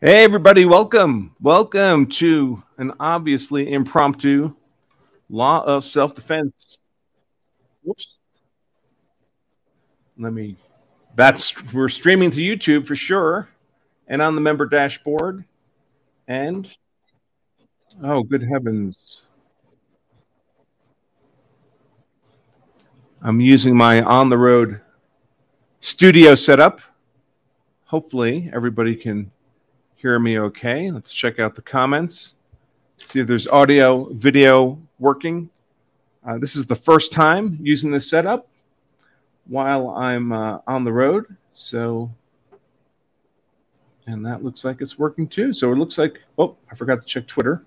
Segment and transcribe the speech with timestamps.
[0.00, 1.34] Hey, everybody, welcome.
[1.40, 4.54] Welcome to an obviously impromptu
[5.28, 6.78] law of self defense.
[7.82, 8.14] Whoops.
[10.16, 10.54] Let me,
[11.16, 13.48] that's, we're streaming to YouTube for sure
[14.06, 15.44] and on the member dashboard.
[16.28, 16.72] And,
[18.00, 19.26] oh, good heavens.
[23.20, 24.80] I'm using my on the road
[25.80, 26.80] studio setup.
[27.86, 29.32] Hopefully, everybody can
[29.98, 30.90] hear me okay.
[30.92, 32.36] Let's check out the comments,
[32.98, 35.50] see if there's audio, video working.
[36.24, 38.48] Uh, this is the first time using this setup
[39.46, 41.26] while I'm uh, on the road.
[41.52, 42.10] So,
[44.06, 45.52] and that looks like it's working too.
[45.52, 47.64] So it looks like, oh, I forgot to check Twitter.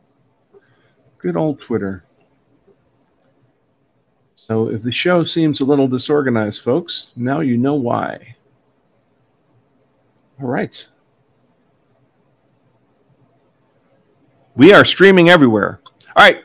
[1.17, 2.05] Good old Twitter.
[4.35, 8.37] So if the show seems a little disorganized, folks, now you know why.
[10.41, 10.87] All right.
[14.55, 15.79] We are streaming everywhere.
[16.13, 16.43] All right.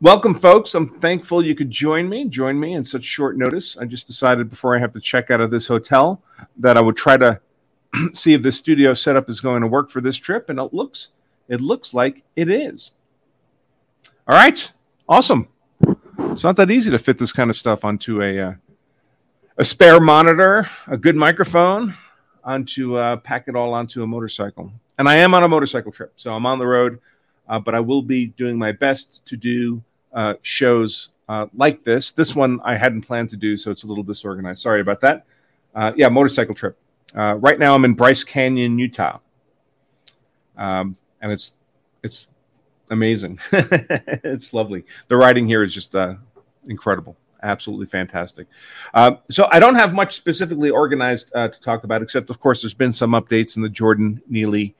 [0.00, 0.74] Welcome, folks.
[0.74, 2.24] I'm thankful you could join me.
[2.24, 3.78] Join me in such short notice.
[3.78, 6.20] I just decided before I have to check out of this hotel
[6.56, 7.40] that I would try to
[8.12, 11.10] see if the studio setup is going to work for this trip, and it looks
[11.48, 12.90] it looks like it is.
[14.26, 14.72] All right,
[15.08, 15.46] awesome.
[16.18, 18.54] It's not that easy to fit this kind of stuff onto a uh,
[19.58, 21.94] a spare monitor, a good microphone,
[22.42, 24.72] onto uh, pack it all onto a motorcycle.
[24.98, 26.98] And I am on a motorcycle trip, so I'm on the road
[27.46, 32.12] but I will be doing my best to do uh, shows uh, like this.
[32.12, 34.62] This one I hadn't planned to do, so it's a little disorganized.
[34.62, 35.24] Sorry about that.
[35.74, 36.76] Uh, yeah, motorcycle trip.
[37.16, 39.18] Uh, right now I'm in Bryce Canyon, Utah,
[40.56, 41.54] um, and it's
[42.02, 42.28] it's
[42.90, 43.38] amazing.
[43.52, 44.84] it's lovely.
[45.08, 46.14] The riding here is just uh,
[46.66, 48.46] incredible absolutely fantastic.
[48.94, 52.62] Uh, so I don't have much specifically organized uh, to talk about, except of course
[52.62, 54.74] there's been some updates in the Jordan Neely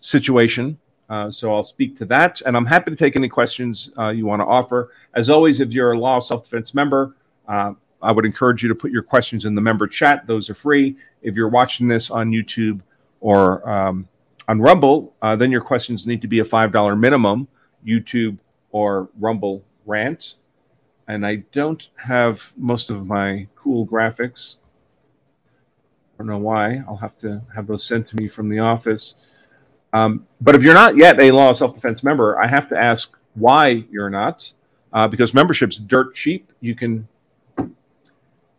[0.00, 0.78] situation.
[1.08, 4.26] Uh, so I'll speak to that, and I'm happy to take any questions uh, you
[4.26, 4.92] want to offer.
[5.14, 7.14] As always, if you're a Law Self Defense member,
[7.46, 10.26] uh, I would encourage you to put your questions in the member chat.
[10.26, 10.96] Those are free.
[11.22, 12.80] If you're watching this on YouTube
[13.20, 14.08] or um,
[14.48, 17.48] on Rumble, uh, then your questions need to be a five dollar minimum.
[17.86, 18.38] YouTube
[18.72, 20.34] or Rumble rant,
[21.06, 24.56] and I don't have most of my cool graphics.
[26.14, 26.82] I don't know why.
[26.88, 29.14] I'll have to have those sent to me from the office.
[29.96, 32.78] Um, but if you're not yet a law of self defense member, I have to
[32.78, 34.52] ask why you're not,
[34.92, 36.52] uh, because membership's dirt cheap.
[36.60, 37.08] You can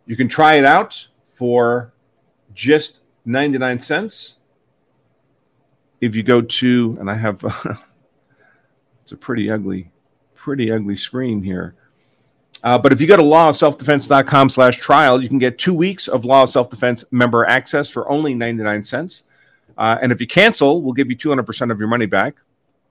[0.07, 1.93] you can try it out for
[2.53, 4.37] just 99 cents.
[6.01, 7.43] If you go to, and I have,
[9.03, 9.91] it's a pretty ugly,
[10.33, 11.75] pretty ugly screen here.
[12.63, 16.25] Uh, but if you go to lawofselfdefense.com slash trial, you can get two weeks of
[16.25, 19.23] Law of Self Defense member access for only 99 cents.
[19.77, 22.35] Uh, and if you cancel, we'll give you 200% of your money back.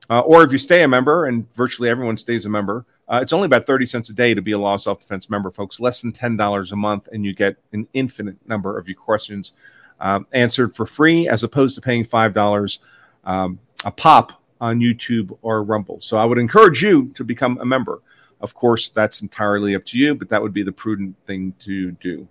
[0.09, 3.33] Uh, or if you stay a member, and virtually everyone stays a member, uh, it's
[3.33, 5.81] only about 30 cents a day to be a law self defense member, folks.
[5.81, 9.53] Less than $10 a month, and you get an infinite number of your questions
[10.01, 12.79] um, answered for free as opposed to paying $5
[13.25, 16.01] um, a pop on YouTube or Rumble.
[16.01, 18.01] So I would encourage you to become a member.
[18.41, 21.93] Of course, that's entirely up to you, but that would be the prudent thing to
[21.93, 22.29] do.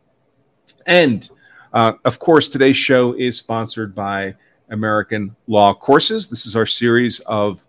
[0.85, 1.27] And
[1.75, 4.33] uh, of course, today's show is sponsored by
[4.69, 6.29] American Law Courses.
[6.29, 7.65] This is our series of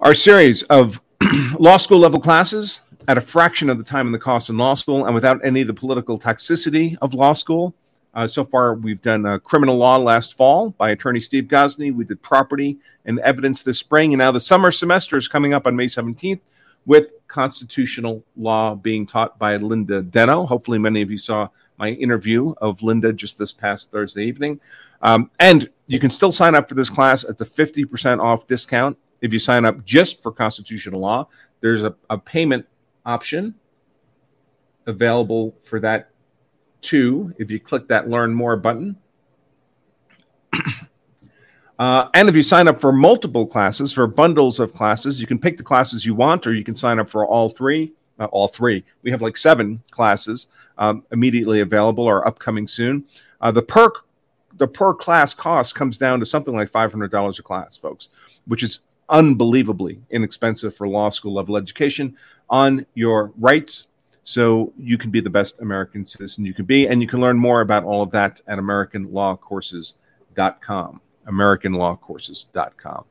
[0.00, 1.02] our series of
[1.58, 4.72] law school level classes at a fraction of the time and the cost in law
[4.72, 7.74] school and without any of the political toxicity of law school.
[8.14, 11.94] Uh, so far, we've done uh, criminal law last fall by attorney Steve Gosney.
[11.94, 14.14] We did property and evidence this spring.
[14.14, 16.40] And now the summer semester is coming up on May 17th
[16.86, 20.48] with constitutional law being taught by Linda Deno.
[20.48, 21.48] Hopefully, many of you saw
[21.78, 24.60] my interview of Linda just this past Thursday evening.
[25.02, 28.96] Um, and you can still sign up for this class at the 50% off discount
[29.20, 31.28] if you sign up just for constitutional law.
[31.60, 32.66] There's a, a payment
[33.06, 33.54] option
[34.86, 36.10] available for that
[36.80, 38.96] too if you click that learn more button.
[41.78, 45.38] Uh, and if you sign up for multiple classes, for bundles of classes, you can
[45.38, 47.92] pick the classes you want, or you can sign up for all three.
[48.18, 48.84] Uh, all three.
[49.02, 50.48] We have like seven classes
[50.78, 53.04] um, immediately available or upcoming soon.
[53.40, 54.04] Uh, the perk
[54.56, 58.08] the per class cost comes down to something like $500 a class, folks,
[58.46, 62.14] which is unbelievably inexpensive for law school level education
[62.50, 63.86] on your rights.
[64.24, 66.88] So you can be the best American citizen you can be.
[66.88, 71.00] And you can learn more about all of that at AmericanLawCourses.com.
[71.26, 73.04] AmericanLawCourses.com.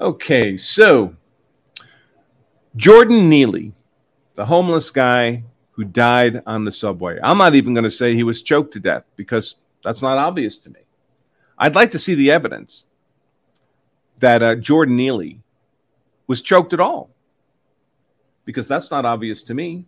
[0.00, 1.14] Okay, so
[2.76, 3.74] Jordan Neely,
[4.34, 5.42] the homeless guy
[5.72, 7.18] who died on the subway.
[7.22, 10.58] I'm not even going to say he was choked to death because That's not obvious
[10.58, 10.80] to me.
[11.56, 12.84] I'd like to see the evidence
[14.18, 15.40] that uh, Jordan Neely
[16.26, 17.10] was choked at all
[18.44, 19.84] because that's not obvious to me.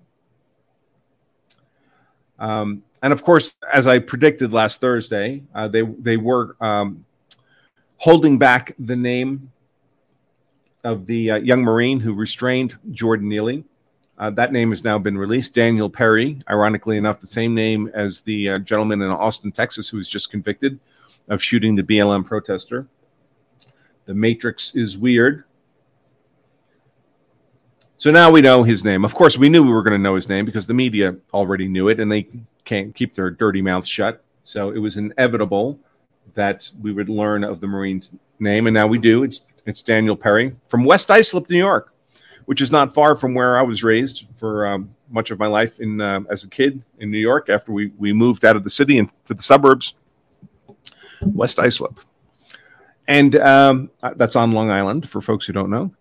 [2.38, 7.04] Um, and of course, as I predicted last Thursday, uh, they they were um,
[7.96, 9.50] holding back the name
[10.84, 13.64] of the uh, young Marine who restrained Jordan Neely.
[14.18, 15.54] Uh, that name has now been released.
[15.54, 19.96] Daniel Perry, ironically enough, the same name as the uh, gentleman in Austin, Texas, who
[19.96, 20.78] was just convicted
[21.28, 22.86] of shooting the BLM protester.
[24.04, 25.44] The Matrix is weird.
[27.96, 29.04] So now we know his name.
[29.04, 31.68] Of course, we knew we were going to know his name because the media already
[31.68, 32.28] knew it and they
[32.64, 34.24] can't keep their dirty mouths shut.
[34.42, 35.78] So it was inevitable
[36.34, 38.66] that we would learn of the Marine's name.
[38.66, 39.22] And now we do.
[39.22, 41.94] It's, it's Daniel Perry from West Islip, New York,
[42.46, 45.80] which is not far from where I was raised for um, much of my life
[45.80, 48.70] in, uh, as a kid in New York after we, we moved out of the
[48.70, 49.94] city and to the suburbs.
[51.22, 51.98] West Islip.
[53.08, 55.92] And um, that's on Long Island for folks who don't know.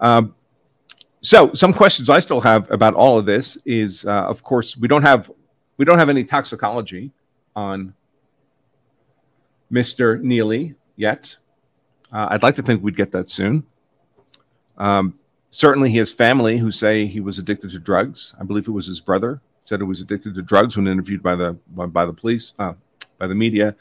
[0.00, 0.34] Um,
[1.20, 4.88] so some questions I still have about all of this is, uh, of course, we
[4.88, 5.30] don't have
[5.76, 7.10] we don't have any toxicology
[7.54, 7.94] on
[9.70, 10.20] Mr.
[10.20, 11.36] Neely yet.
[12.12, 13.64] Uh, I'd like to think we'd get that soon.
[14.78, 15.18] Um,
[15.50, 18.34] certainly, he has family who say he was addicted to drugs.
[18.40, 21.36] I believe it was his brother said he was addicted to drugs when interviewed by
[21.36, 22.74] the by the police, uh,
[23.18, 23.76] by the media.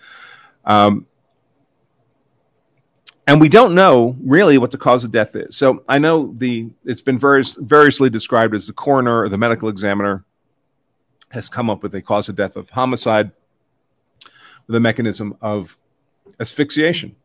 [0.65, 1.07] Um,
[3.27, 5.55] and we don't know really what the cause of death is.
[5.55, 9.69] So I know the it's been various, variously described as the coroner or the medical
[9.69, 10.25] examiner
[11.29, 13.31] has come up with a cause of death of homicide
[14.67, 15.77] with a mechanism of
[16.39, 17.15] asphyxiation.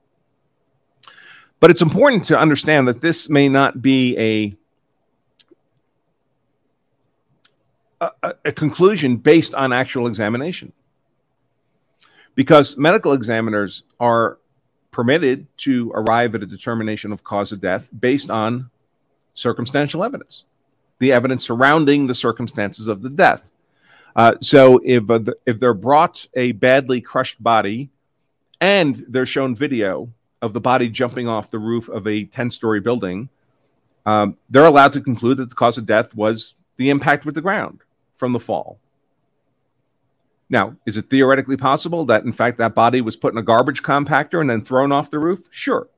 [1.61, 4.57] But it's important to understand that this may not be
[8.01, 10.73] a, a, a conclusion based on actual examination
[12.35, 14.39] because medical examiners are
[14.91, 18.71] permitted to arrive at a determination of cause of death based on
[19.35, 20.45] circumstantial evidence,
[20.99, 23.43] the evidence surrounding the circumstances of the death.
[24.15, 27.91] Uh, so if uh, the, if they're brought a badly crushed body
[28.61, 30.09] and they're shown video
[30.45, 33.31] of the body jumping off the roof of a 10 story building,
[34.07, 37.41] um, they're allowed to conclude that the cause of death was the impact with the
[37.41, 37.81] ground
[38.17, 38.79] from the fall.
[40.51, 43.83] Now, is it theoretically possible that, in fact, that body was put in a garbage
[43.83, 45.49] compactor and then thrown off the roof?
[45.51, 45.89] Sure.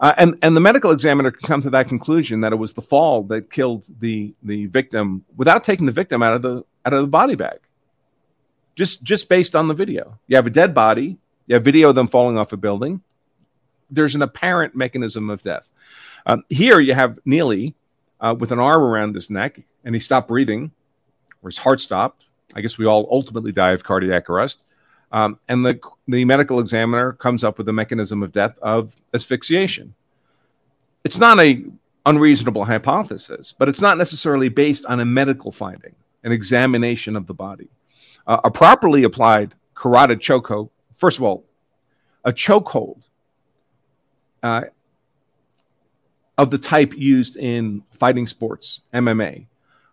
[0.00, 2.82] Uh, and, and the medical examiner can come to that conclusion that it was the
[2.82, 7.02] fall that killed the, the victim without taking the victim out of the, out of
[7.02, 7.60] the body bag,
[8.74, 10.18] just, just based on the video.
[10.26, 13.00] You have a dead body, you have video of them falling off a building.
[13.92, 15.68] There's an apparent mechanism of death.
[16.26, 17.74] Um, here you have Neely
[18.20, 20.72] uh, with an arm around his neck, and he stopped breathing,
[21.42, 24.60] or his heart stopped I guess we all ultimately die of cardiac arrest.
[25.10, 25.78] Um, and the,
[26.08, 29.94] the medical examiner comes up with a mechanism of death of asphyxiation.
[31.04, 31.64] It's not a
[32.06, 37.34] unreasonable hypothesis, but it's not necessarily based on a medical finding, an examination of the
[37.34, 37.68] body.
[38.26, 41.44] Uh, a properly applied carotid chokehold, first of all,
[42.24, 43.02] a chokehold
[44.42, 44.62] uh,
[46.38, 49.46] of the type used in fighting sports, MMA,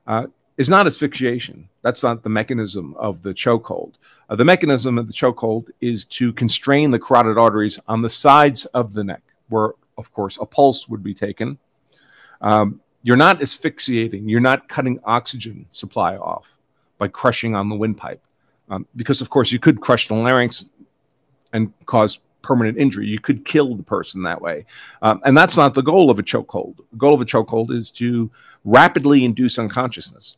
[0.08, 1.70] uh, is not asphyxiation.
[1.82, 3.94] That's not the mechanism of the chokehold.
[4.30, 8.66] Uh, the mechanism of the chokehold is to constrain the carotid arteries on the sides
[8.68, 11.58] of the neck, where, of course, a pulse would be taken.
[12.42, 16.52] Um, you're not asphyxiating, you're not cutting oxygen supply off
[16.98, 18.22] by crushing on the windpipe.
[18.70, 20.66] Um, because, of course, you could crush the larynx
[21.54, 23.08] and cause permanent injury.
[23.08, 24.66] You could kill the person that way.
[25.02, 26.78] Um, and that's not the goal of a chokehold.
[26.92, 28.32] The goal of a chokehold is to
[28.66, 30.38] rapidly induce unconsciousness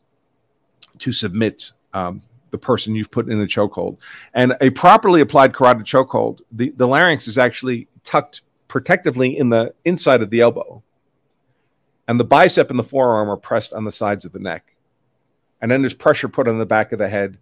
[0.98, 3.98] to submit um, the person you've put in a chokehold.
[4.34, 9.74] And a properly applied carotid chokehold, the, the larynx is actually tucked protectively in the
[9.84, 10.82] inside of the elbow.
[12.08, 14.74] And the bicep and the forearm are pressed on the sides of the neck.
[15.60, 17.38] And then there's pressure put on the back of the head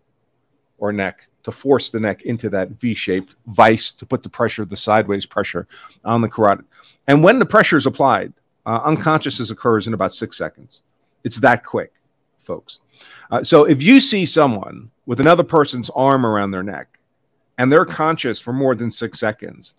[0.81, 4.65] or neck to force the neck into that V shaped vice to put the pressure,
[4.65, 5.67] the sideways pressure
[6.05, 6.67] on the carotid.
[7.07, 8.33] And when the pressure is applied,
[8.67, 10.83] uh, unconsciousness occurs in about six seconds.
[11.25, 11.93] It's that quick
[12.39, 12.81] folks.
[13.31, 16.99] Uh, so if you see someone with another person's arm around their neck
[17.59, 19.75] and they're conscious for more than six seconds,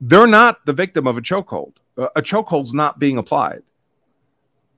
[0.00, 1.72] they're not the victim of a chokehold.
[1.96, 3.62] Uh, a chokehold's not being applied,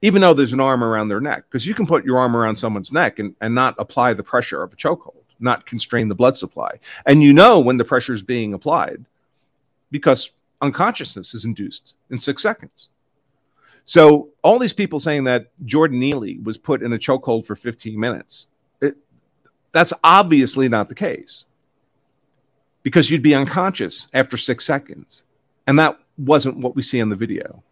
[0.01, 2.57] even though there's an arm around their neck, because you can put your arm around
[2.57, 6.37] someone's neck and, and not apply the pressure of a chokehold, not constrain the blood
[6.37, 6.79] supply.
[7.07, 9.05] And you know when the pressure is being applied
[9.91, 10.31] because
[10.61, 12.91] unconsciousness is induced in six seconds.
[13.85, 17.99] So all these people saying that Jordan Neely was put in a chokehold for 15
[17.99, 18.49] minutes,
[18.81, 18.97] it,
[19.73, 21.47] That's obviously not the case
[22.83, 25.25] because you'd be unconscious after six seconds.
[25.67, 27.63] And that wasn't what we see in the video.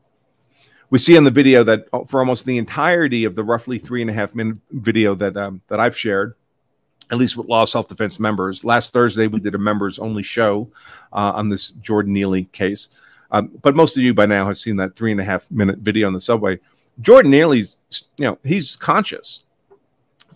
[0.88, 4.02] We see in the video that uh, for almost the entirety of the roughly three
[4.02, 6.34] and a half minute video that um, that I've shared,
[7.10, 8.64] at least with law self defense members.
[8.64, 10.68] Last Thursday we did a members only show
[11.12, 12.90] uh, on this Jordan Neely case,
[13.30, 15.78] um, but most of you by now have seen that three and a half minute
[15.78, 16.58] video on the subway.
[17.00, 17.78] Jordan Neely's,
[18.16, 19.42] you know, he's conscious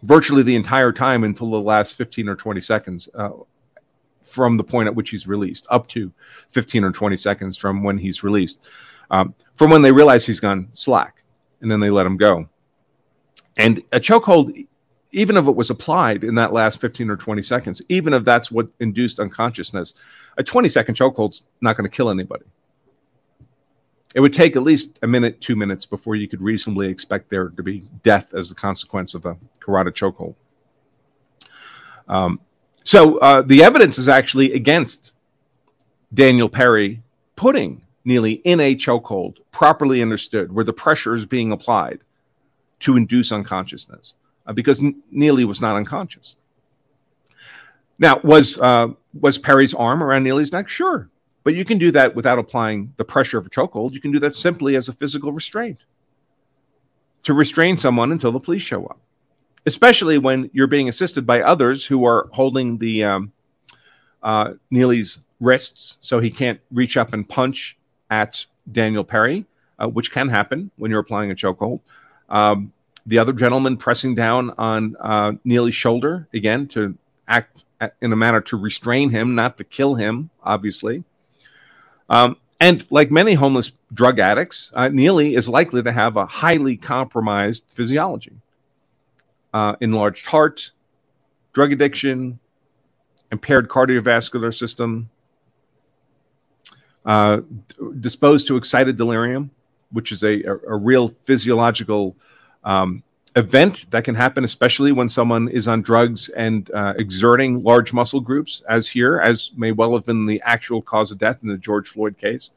[0.02, 3.30] virtually the entire time until the last 15 or 20 seconds uh,
[4.22, 6.12] from the point at which he's released, up to
[6.50, 8.60] 15 or 20 seconds from when he's released,
[9.10, 11.22] um, from when they realize he's gone slack,
[11.60, 12.48] and then they let him go.
[13.56, 14.66] And a chokehold,
[15.12, 18.50] even if it was applied in that last 15 or 20 seconds, even if that's
[18.50, 19.94] what induced unconsciousness,
[20.38, 22.44] a 20 second chokehold's not going to kill anybody.
[24.14, 27.48] It would take at least a minute, two minutes before you could reasonably expect there
[27.48, 30.34] to be death as a consequence of a carotid chokehold.
[32.08, 32.40] Um,
[32.82, 35.12] so uh, the evidence is actually against
[36.12, 37.02] Daniel Perry
[37.36, 42.00] putting Neely in a chokehold, properly understood, where the pressure is being applied
[42.80, 44.14] to induce unconsciousness,
[44.50, 46.34] uh, because Neely was not unconscious.
[47.98, 48.88] Now, was uh,
[49.18, 50.68] was Perry's arm around Neely's neck?
[50.68, 51.08] Sure,
[51.44, 53.92] but you can do that without applying the pressure of a chokehold.
[53.92, 55.82] You can do that simply as a physical restraint
[57.22, 58.98] to restrain someone until the police show up
[59.66, 63.32] especially when you're being assisted by others who are holding the um,
[64.22, 67.76] uh, Neely's wrists so he can't reach up and punch
[68.10, 69.44] at Daniel Perry,
[69.78, 71.80] uh, which can happen when you're applying a chokehold.
[72.28, 72.72] Um,
[73.06, 76.96] the other gentleman pressing down on uh, Neely's shoulder again to
[77.28, 77.64] act
[78.00, 81.04] in a manner to restrain him, not to kill him, obviously.
[82.08, 86.76] Um, and like many homeless drug addicts, uh, Neely is likely to have a highly
[86.76, 88.32] compromised physiology
[89.54, 90.70] uh, enlarged heart,
[91.52, 92.38] drug addiction,
[93.32, 95.08] impaired cardiovascular system,
[97.06, 97.40] uh,
[98.00, 99.50] disposed to excited delirium,
[99.90, 102.14] which is a, a, a real physiological
[102.64, 103.02] um,
[103.36, 108.20] event that can happen, especially when someone is on drugs and uh, exerting large muscle
[108.20, 111.56] groups, as here, as may well have been the actual cause of death in the
[111.56, 112.50] George Floyd case,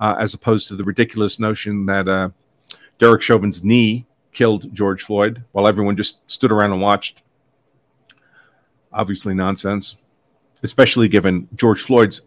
[0.00, 2.28] uh, as opposed to the ridiculous notion that uh,
[2.98, 7.22] Derek Chauvin's knee killed George Floyd while everyone just stood around and watched.
[8.92, 9.96] Obviously, nonsense,
[10.62, 12.22] especially given George Floyd's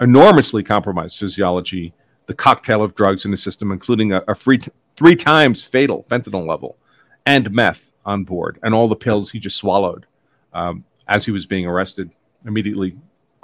[0.00, 1.92] enormously compromised physiology,
[2.26, 6.04] the cocktail of drugs in his system, including a, a free t- three times fatal
[6.08, 6.76] fentanyl level
[7.24, 10.06] and meth on board, and all the pills he just swallowed
[10.52, 12.14] um, as he was being arrested
[12.46, 12.96] immediately,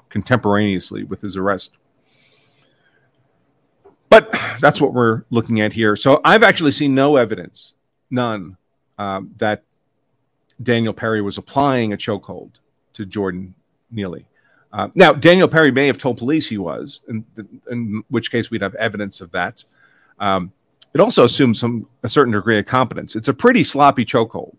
[0.08, 1.72] contemporaneously with his arrest.
[4.08, 4.30] But
[4.60, 5.96] that's what we're looking at here.
[5.96, 7.74] So I've actually seen no evidence
[8.10, 8.56] none
[8.98, 9.64] um, that
[10.62, 12.52] Daniel Perry was applying a chokehold
[12.92, 13.54] to Jordan
[13.90, 14.26] Neely.
[14.72, 17.24] Uh, now, Daniel Perry may have told police he was, in,
[17.70, 19.64] in which case we'd have evidence of that.
[20.18, 20.52] Um,
[20.94, 23.16] it also assumes some a certain degree of competence.
[23.16, 24.56] It's a pretty sloppy chokehold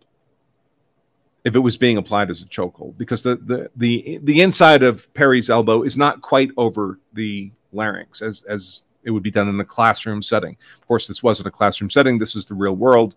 [1.44, 5.14] if it was being applied as a chokehold, because the, the the the inside of
[5.14, 9.60] Perry's elbow is not quite over the larynx as as it would be done in
[9.60, 10.56] a classroom setting.
[10.82, 12.18] Of course, this wasn't a classroom setting.
[12.18, 13.16] This is the real world.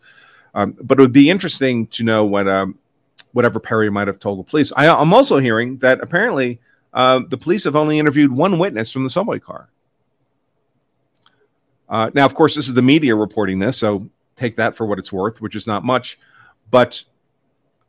[0.54, 2.78] Um, but it would be interesting to know what um,
[3.32, 4.72] whatever Perry might have told the police.
[4.76, 6.60] I, am also hearing that apparently
[6.94, 9.68] uh, the police have only interviewed one witness from the subway car.
[11.88, 14.98] Uh, now, of course, this is the media reporting this, so take that for what
[14.98, 16.18] it's worth, which is not much.
[16.70, 17.02] But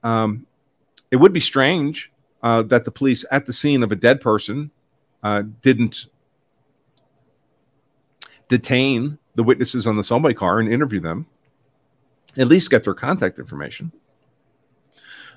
[0.04, 0.46] um,
[1.12, 2.12] it would be strange
[2.44, 4.72] uh, that the police at the scene of a dead person
[5.24, 6.08] uh, didn't
[8.48, 11.26] detain the witnesses on the subway car and interview them
[12.38, 13.92] at least get their contact information.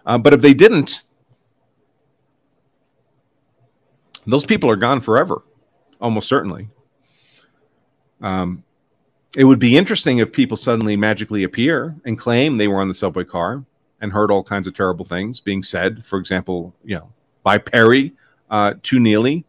[0.05, 1.03] Uh, but if they didn't,
[4.27, 5.43] those people are gone forever,
[6.01, 6.69] almost certainly.
[8.21, 8.65] Um,
[9.37, 12.95] it would be interesting if people suddenly magically appear and claim they were on the
[12.95, 13.65] subway car
[14.01, 16.05] and heard all kinds of terrible things being said.
[16.05, 17.13] For example, you know,
[17.43, 18.13] by Perry
[18.51, 19.45] uh, to Neely.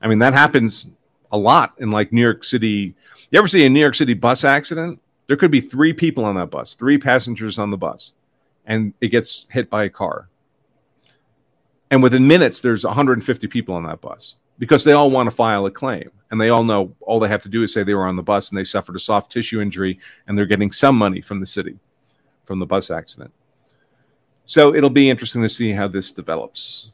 [0.00, 0.90] I mean, that happens
[1.32, 2.94] a lot in like New York City.
[3.30, 5.00] You ever see a New York City bus accident?
[5.26, 8.14] There could be three people on that bus, three passengers on the bus,
[8.66, 10.28] and it gets hit by a car.
[11.90, 15.66] And within minutes, there's 150 people on that bus because they all want to file
[15.66, 16.10] a claim.
[16.30, 18.22] And they all know all they have to do is say they were on the
[18.22, 21.46] bus and they suffered a soft tissue injury and they're getting some money from the
[21.46, 21.78] city
[22.44, 23.32] from the bus accident.
[24.44, 26.92] So it'll be interesting to see how this develops.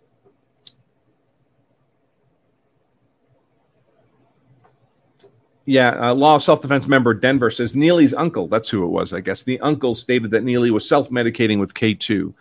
[5.66, 9.20] yeah, uh, law self defense member Denver says Neely's uncle, that's who it was, I
[9.20, 9.42] guess.
[9.42, 12.34] The uncle stated that Neely was self medicating with K2.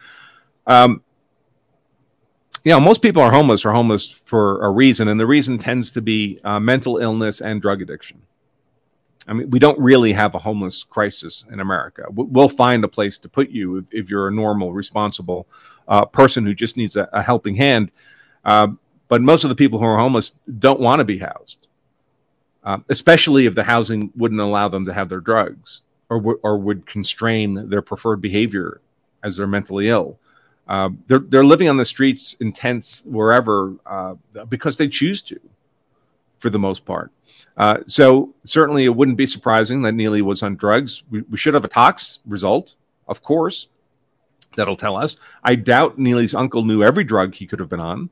[0.67, 1.01] Um,
[2.63, 5.91] you know, most people are homeless are homeless for a reason, and the reason tends
[5.91, 8.21] to be uh, mental illness and drug addiction.
[9.27, 12.05] I mean, we don't really have a homeless crisis in America.
[12.09, 15.47] We'll find a place to put you if, if you're a normal, responsible
[15.87, 17.91] uh, person who just needs a, a helping hand.
[18.43, 18.67] Uh,
[19.07, 21.67] but most of the people who are homeless don't want to be housed,
[22.63, 26.57] uh, especially if the housing wouldn't allow them to have their drugs or, w- or
[26.57, 28.81] would constrain their preferred behavior
[29.23, 30.19] as they're mentally ill.
[30.67, 34.15] Uh, they're, they're living on the streets in tents wherever uh,
[34.49, 35.39] because they choose to,
[36.39, 37.11] for the most part.
[37.57, 41.03] Uh, so certainly it wouldn't be surprising that Neely was on drugs.
[41.11, 42.75] We, we, should have a tox result,
[43.07, 43.67] of course,
[44.55, 45.17] that'll tell us.
[45.43, 48.09] I doubt Neely's uncle knew every drug he could have been on.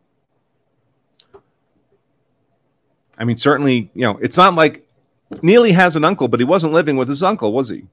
[3.18, 4.88] I mean, certainly, you know, it's not like
[5.42, 7.84] Neely has an uncle, but he wasn't living with his uncle, was he?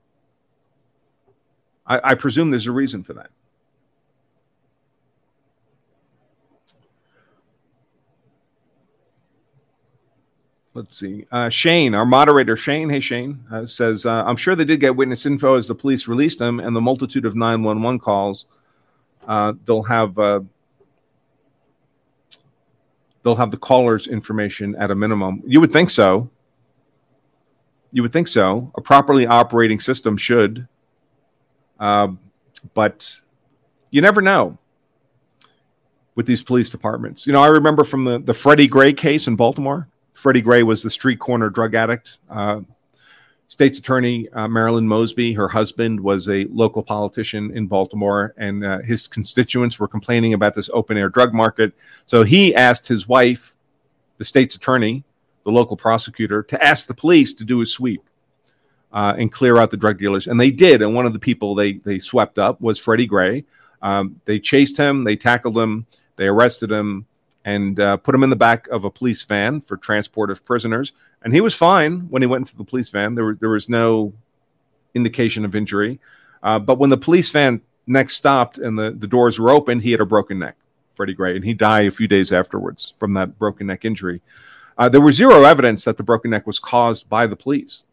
[1.87, 3.31] I, I presume there's a reason for that.
[10.79, 11.27] Let's see.
[11.33, 14.95] Uh, Shane, our moderator, Shane, hey Shane, uh, says, uh, I'm sure they did get
[14.95, 18.47] witness info as the police released them and the multitude of 911 calls.
[19.27, 20.41] Uh, they'll have uh,
[23.23, 25.43] they'll have the caller's information at a minimum.
[25.45, 26.31] You would think so.
[27.91, 28.71] You would think so.
[28.77, 30.69] A properly operating system should,
[31.81, 32.09] uh,
[32.73, 33.21] but
[33.91, 34.57] you never know
[36.15, 37.27] with these police departments.
[37.27, 40.83] You know, I remember from the the Freddie Gray case in Baltimore Freddie Gray was
[40.83, 42.19] the street corner drug addict.
[42.29, 42.63] Uh,
[43.47, 48.81] State's Attorney uh, Marilyn Mosby, her husband, was a local politician in Baltimore, and uh,
[48.81, 51.73] his constituents were complaining about this open air drug market.
[52.07, 53.55] So he asked his wife,
[54.17, 55.05] the state's attorney,
[55.45, 58.03] the local prosecutor, to ask the police to do a sweep
[58.93, 60.27] uh, and clear out the drug dealers.
[60.27, 60.83] And they did.
[60.83, 63.45] And one of the people they, they swept up was Freddie Gray.
[63.83, 67.07] Um, they chased him, they tackled him, they arrested him,
[67.49, 70.93] and uh, put him in the back of a police van for transport of prisoners.
[71.23, 73.15] And he was fine when he went into the police van.
[73.15, 74.13] There, there was no
[74.95, 75.99] indication of injury.
[76.43, 79.93] Uh, but when the police van next stopped and the, the doors were open, he
[79.93, 80.57] had a broken neck,
[80.95, 84.21] Freddie Gray, and he died a few days afterwards from that broken neck injury.
[84.77, 87.85] Uh, there was zero evidence that the broken neck was caused by the police.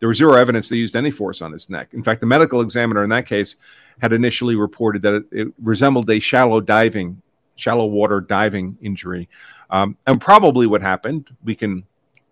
[0.00, 1.88] There was zero evidence they used any force on his neck.
[1.94, 3.56] In fact, the medical examiner in that case
[4.02, 7.22] had initially reported that it, it resembled a shallow diving
[7.58, 9.28] shallow water diving injury.
[9.70, 11.84] Um, and probably what happened, we can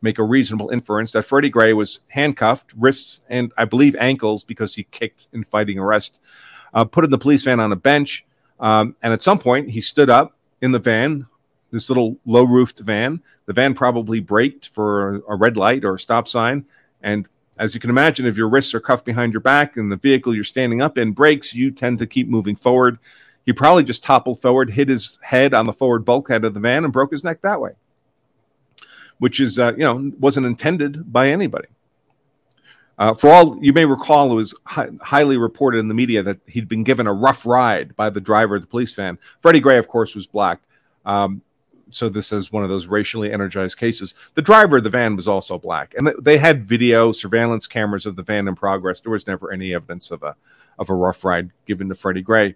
[0.02, 4.74] make a reasonable inference that Freddie Gray was handcuffed, wrists, and I believe ankles because
[4.74, 6.18] he kicked in fighting arrest,
[6.74, 8.24] uh, put in the police van on a bench.
[8.60, 11.26] Um, and at some point, he stood up in the van,
[11.70, 13.20] this little low roofed van.
[13.46, 16.64] The van probably braked for a red light or a stop sign.
[17.02, 19.96] And as you can imagine, if your wrists are cuffed behind your back and the
[19.96, 22.98] vehicle you're standing up in brakes, you tend to keep moving forward.
[23.46, 26.84] He probably just toppled forward, hit his head on the forward bulkhead of the van,
[26.84, 27.70] and broke his neck that way,
[29.18, 31.68] which is, uh, you know, wasn't intended by anybody.
[32.98, 36.40] Uh, for all you may recall, it was hi- highly reported in the media that
[36.46, 39.18] he'd been given a rough ride by the driver of the police van.
[39.40, 40.60] Freddie Gray, of course, was black.
[41.04, 41.42] Um,
[41.88, 44.14] so this is one of those racially energized cases.
[44.34, 48.16] The driver of the van was also black, and they had video surveillance cameras of
[48.16, 49.02] the van in progress.
[49.02, 50.34] There was never any evidence of a
[50.78, 52.54] of a rough ride given to Freddie Gray.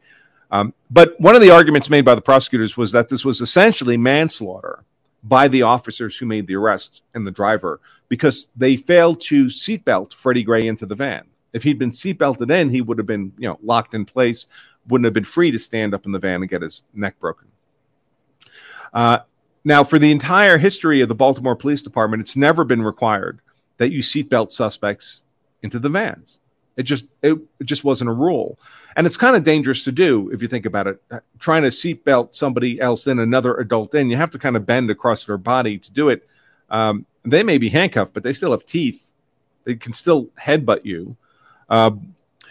[0.51, 3.97] Um, but one of the arguments made by the prosecutors was that this was essentially
[3.97, 4.85] manslaughter
[5.23, 10.15] by the officers who made the arrest and the driver because they failed to seatbelt
[10.15, 11.25] Freddie Gray into the van.
[11.53, 14.47] If he'd been seatbelted in, he would have been, you know, locked in place,
[14.89, 17.49] wouldn't have been free to stand up in the van and get his neck broken.
[18.93, 19.19] Uh,
[19.65, 23.41] now, for the entire history of the Baltimore Police Department, it's never been required
[23.77, 25.25] that you seatbelt suspects
[25.63, 26.40] into the vans.
[26.77, 28.59] It just it, it just wasn't a rule.
[28.97, 31.03] And it's kind of dangerous to do if you think about it.
[31.39, 34.91] Trying to seatbelt somebody else in, another adult in, you have to kind of bend
[34.91, 36.29] across their body to do it.
[36.71, 39.07] Um, they may be handcuffed, but they still have teeth.
[39.65, 41.17] They can still headbutt you.
[41.69, 41.93] Uh,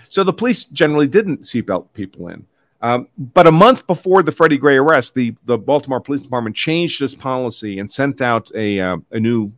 [0.08, 2.46] so the police generally didn't seatbelt people in.
[2.82, 7.02] Um, but a month before the Freddie Gray arrest, the, the Baltimore Police Department changed
[7.02, 9.52] its policy and sent out a, uh, a new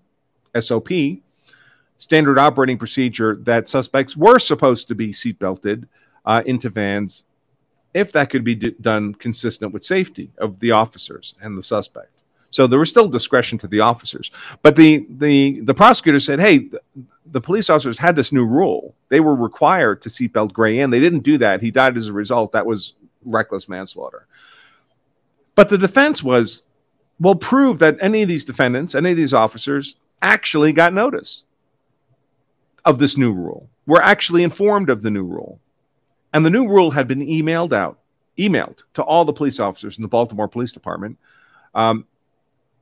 [0.60, 0.90] SOP,
[2.02, 5.88] standard operating procedure, that suspects were supposed to be seatbelted
[6.26, 7.26] uh, into vans
[7.94, 12.10] if that could be d- done consistent with safety of the officers and the suspect.
[12.50, 14.32] So there was still discretion to the officers,
[14.64, 16.82] but the the the prosecutor said, "Hey, the,
[17.28, 18.96] the police officers had this new rule.
[19.10, 20.90] They were required to seatbelt Gray in.
[20.90, 21.62] They didn't do that.
[21.62, 22.52] He died as a result.
[22.52, 22.94] That was
[23.26, 24.26] reckless manslaughter."
[25.54, 26.64] But the defense was,
[27.20, 31.46] "Well, prove that any of these defendants, any of these officers, actually got notice
[32.86, 33.70] of this new rule.
[33.86, 35.60] Were actually informed of the new rule."
[36.34, 38.00] And the new rule had been emailed out,
[38.38, 41.18] emailed to all the police officers in the Baltimore Police Department.
[41.76, 42.06] Um,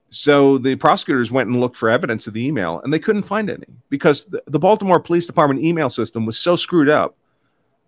[0.10, 3.50] so the prosecutors went and looked for evidence of the email and they couldn't find
[3.50, 7.16] any because the, the Baltimore Police Department email system was so screwed up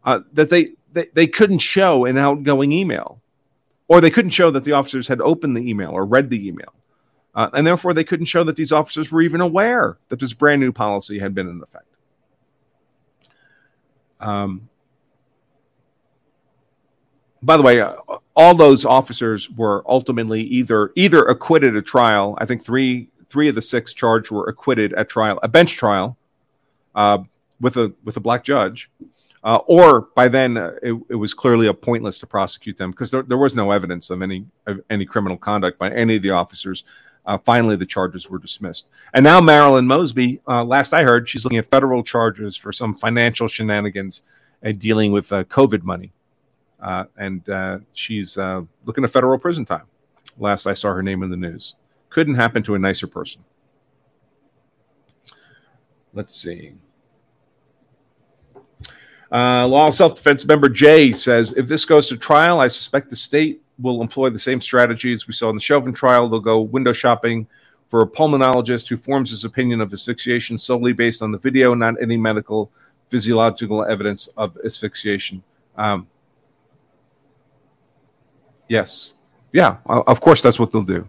[0.04, 3.20] uh, that they, they, they couldn't show an outgoing email
[3.88, 6.74] or they couldn't show that the officers had opened the email or read the email.
[7.34, 10.60] Uh, and therefore, they couldn't show that these officers were even aware that this brand
[10.60, 11.86] new policy had been in effect.
[14.22, 14.70] Um,
[17.44, 17.96] by the way, uh,
[18.36, 22.38] all those officers were ultimately either either acquitted at trial.
[22.40, 26.18] I think three three of the six charged were acquitted at trial, a bench trial,
[26.96, 27.20] uh,
[27.60, 28.92] with a with a black judge,
[29.44, 33.10] uh, or by then uh, it, it, was clearly a pointless to prosecute them because
[33.10, 36.32] there, there was no evidence of any of any criminal conduct by any of the
[36.32, 36.84] officers.
[37.26, 38.88] Uh, finally, the charges were dismissed.
[39.14, 42.96] And now Marilyn Mosby, uh, last I heard, she's looking at federal charges for some
[42.96, 44.24] financial shenanigans
[44.64, 46.12] and dealing with COVID money
[46.82, 49.86] uh, and uh, she's uh, looking at federal prison time.
[50.40, 51.76] Last I saw her name in the news.
[52.10, 53.44] Couldn't happen to a nicer person.
[56.14, 56.74] Let's see.
[59.32, 63.16] Uh, Law Self Defense member Jay says if this goes to trial, I suspect the
[63.16, 66.30] state will employ the same strategies we saw in the Chauvin trial.
[66.30, 67.48] They'll go window shopping
[67.90, 72.02] for a pulmonologist who forms his opinion of asphyxiation solely based on the video, not
[72.02, 72.72] any medical
[73.10, 75.44] physiological evidence of asphyxiation.
[75.78, 76.08] Um,
[78.72, 79.16] Yes.
[79.52, 79.80] Yeah.
[79.86, 81.06] Of course, that's what they'll do.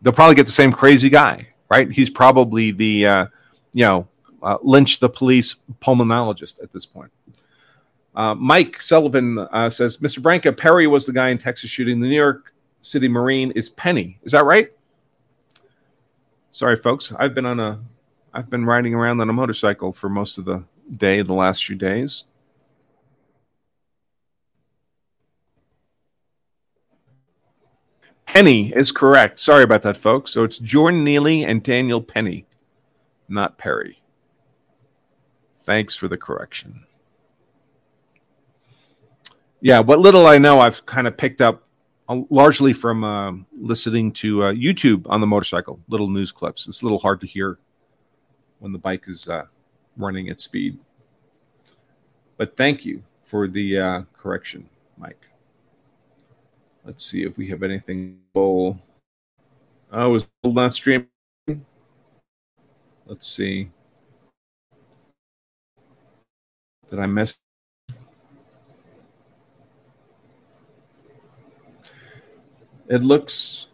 [0.00, 1.92] They'll probably get the same crazy guy, right?
[1.92, 3.26] He's probably the, uh,
[3.74, 4.08] you know,
[4.42, 7.12] uh, lynch the police pulmonologist at this point.
[8.14, 10.20] Uh, Mike Sullivan uh, says, Mr.
[10.20, 12.00] Branca, Perry was the guy in Texas shooting.
[12.00, 14.18] The New York City Marine is Penny.
[14.22, 14.70] Is that right?
[16.50, 17.12] Sorry, folks.
[17.18, 17.80] I've been on a,
[18.34, 21.76] I've been riding around on a motorcycle for most of the day, the last few
[21.76, 22.24] days.
[28.26, 29.40] Penny is correct.
[29.40, 30.30] Sorry about that, folks.
[30.30, 32.46] So it's Jordan Neely and Daniel Penny,
[33.28, 34.02] not Perry.
[35.62, 36.84] Thanks for the correction.
[39.64, 41.62] Yeah, what little I know, I've kind of picked up
[42.08, 46.66] uh, largely from uh, listening to uh, YouTube on the motorcycle, little news clips.
[46.66, 47.60] It's a little hard to hear
[48.58, 49.44] when the bike is uh,
[49.96, 50.80] running at speed.
[52.38, 55.24] But thank you for the uh, correction, Mike.
[56.84, 58.18] Let's see if we have anything.
[58.34, 58.76] Oh,
[59.92, 61.06] was not streaming.
[63.06, 63.70] Let's see.
[66.90, 67.41] Did I miss?
[72.92, 73.68] It looks.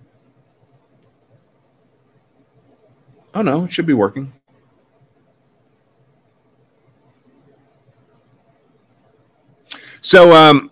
[3.35, 4.33] Oh no, it should be working.
[10.01, 10.71] So um,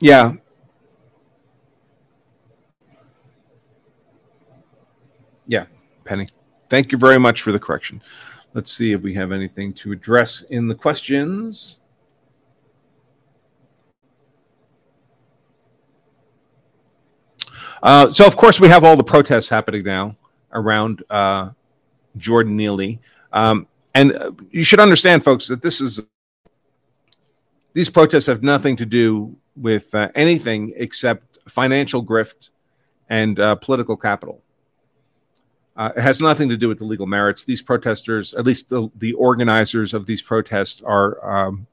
[0.00, 0.32] Yeah.
[5.46, 5.66] Yeah,
[6.06, 6.28] Penny.
[6.70, 8.02] Thank you very much for the correction.
[8.54, 11.80] Let's see if we have anything to address in the questions.
[17.82, 20.16] Uh, so, of course, we have all the protests happening now
[20.52, 21.50] around uh,
[22.16, 23.00] Jordan Neely.
[23.32, 26.06] Um, and uh, you should understand, folks, that this is
[27.72, 32.50] these protests have nothing to do with uh, anything except financial grift
[33.08, 34.42] and uh, political capital.
[35.74, 37.44] Uh, it has nothing to do with the legal merits.
[37.44, 41.66] These protesters, at least the, the organizers of these protests, are um,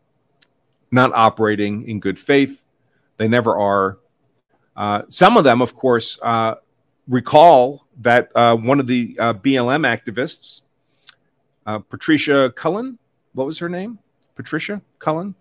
[0.90, 2.64] not operating in good faith.
[3.18, 3.98] They never are.
[4.80, 6.56] Uh, some of them, of course, uh,
[7.08, 10.62] recall that uh, one of the BLM activists,
[11.90, 12.98] Patricia Cullen,
[13.34, 14.00] what was her name?
[14.36, 15.36] Patricia Cullen,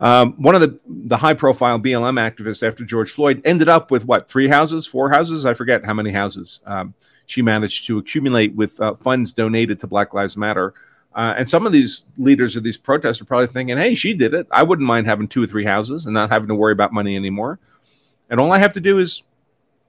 [0.00, 4.04] um, one of the, the high profile BLM activists after George Floyd ended up with
[4.04, 5.46] what, three houses, four houses?
[5.46, 6.94] I forget how many houses um,
[7.26, 10.74] she managed to accumulate with uh, funds donated to Black Lives Matter.
[11.14, 14.32] Uh, and some of these leaders of these protests are probably thinking, hey, she did
[14.32, 14.46] it.
[14.50, 17.16] I wouldn't mind having two or three houses and not having to worry about money
[17.16, 17.58] anymore.
[18.32, 19.24] And all I have to do is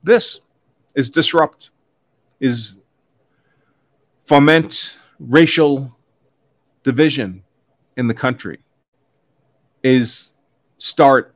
[0.03, 0.41] this
[0.95, 1.71] is disrupt,
[2.41, 2.81] is
[4.25, 5.97] foment racial
[6.83, 7.41] division
[7.95, 8.59] in the country
[9.81, 10.35] is
[10.77, 11.33] start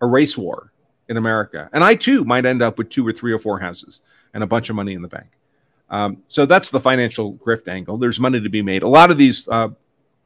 [0.00, 0.72] a race war
[1.10, 1.68] in America.
[1.74, 4.00] And I too might end up with two or three or four houses
[4.32, 5.28] and a bunch of money in the bank.
[5.90, 7.98] Um, so that's the financial grift angle.
[7.98, 8.82] There's money to be made.
[8.82, 9.68] A lot of these uh,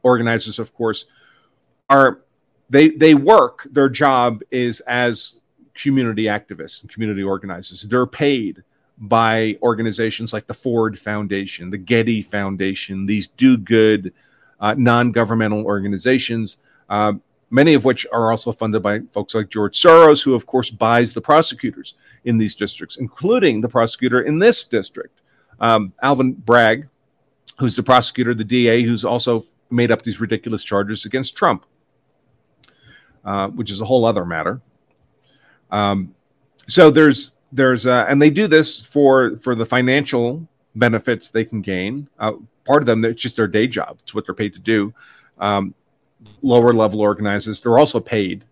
[0.03, 1.05] organizers, of course,
[1.89, 2.21] are
[2.69, 3.67] they they work.
[3.69, 5.40] Their job is as
[5.81, 7.83] community activists and community organizers.
[7.83, 8.63] They're paid
[8.97, 14.13] by organizations like the Ford Foundation, the Getty Foundation, these do good
[14.59, 16.57] uh, non governmental organizations
[16.91, 17.13] uh,
[17.51, 21.13] many of which are also funded by folks like George Soros, who, of course, buys
[21.13, 25.21] the prosecutors in these districts, including the prosecutor in this district,
[25.59, 26.87] um, Alvin Bragg,
[27.59, 31.65] who's the prosecutor, the DA, who's also made up these ridiculous charges against Trump,
[33.23, 34.61] uh, which is a whole other matter.
[35.71, 36.13] Um,
[36.67, 41.61] so there's there's uh, and they do this for for the financial benefits they can
[41.61, 42.07] gain.
[42.19, 42.33] Uh,
[42.65, 43.97] part of them, it's just their day job.
[44.03, 44.93] It's what they're paid to do.
[45.39, 45.73] Um,
[46.41, 48.45] lower level organizers, they're also paid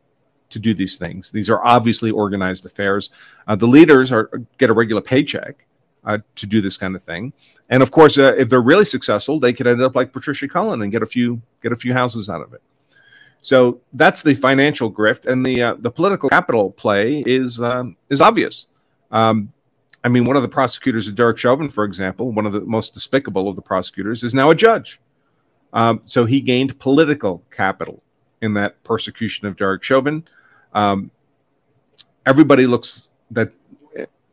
[0.49, 1.29] to do these things.
[1.29, 3.12] These are obviously organized affairs.
[3.47, 5.65] Uh, the leaders are get a regular paycheck
[6.05, 7.32] uh, to do this kind of thing,
[7.69, 10.82] and of course, uh, if they're really successful, they could end up like Patricia Cullen
[10.82, 12.62] and get a few get a few houses out of it.
[13.41, 18.21] So that's the financial grift, and the uh, the political capital play is um, is
[18.21, 18.67] obvious.
[19.12, 19.52] Um,
[20.04, 22.93] I mean, one of the prosecutors of Derek Chauvin, for example, one of the most
[22.93, 24.99] despicable of the prosecutors, is now a judge.
[25.73, 28.02] Um, so he gained political capital
[28.41, 30.28] in that persecution of Derek Chauvin.
[30.73, 31.12] Um,
[32.25, 33.52] everybody looks that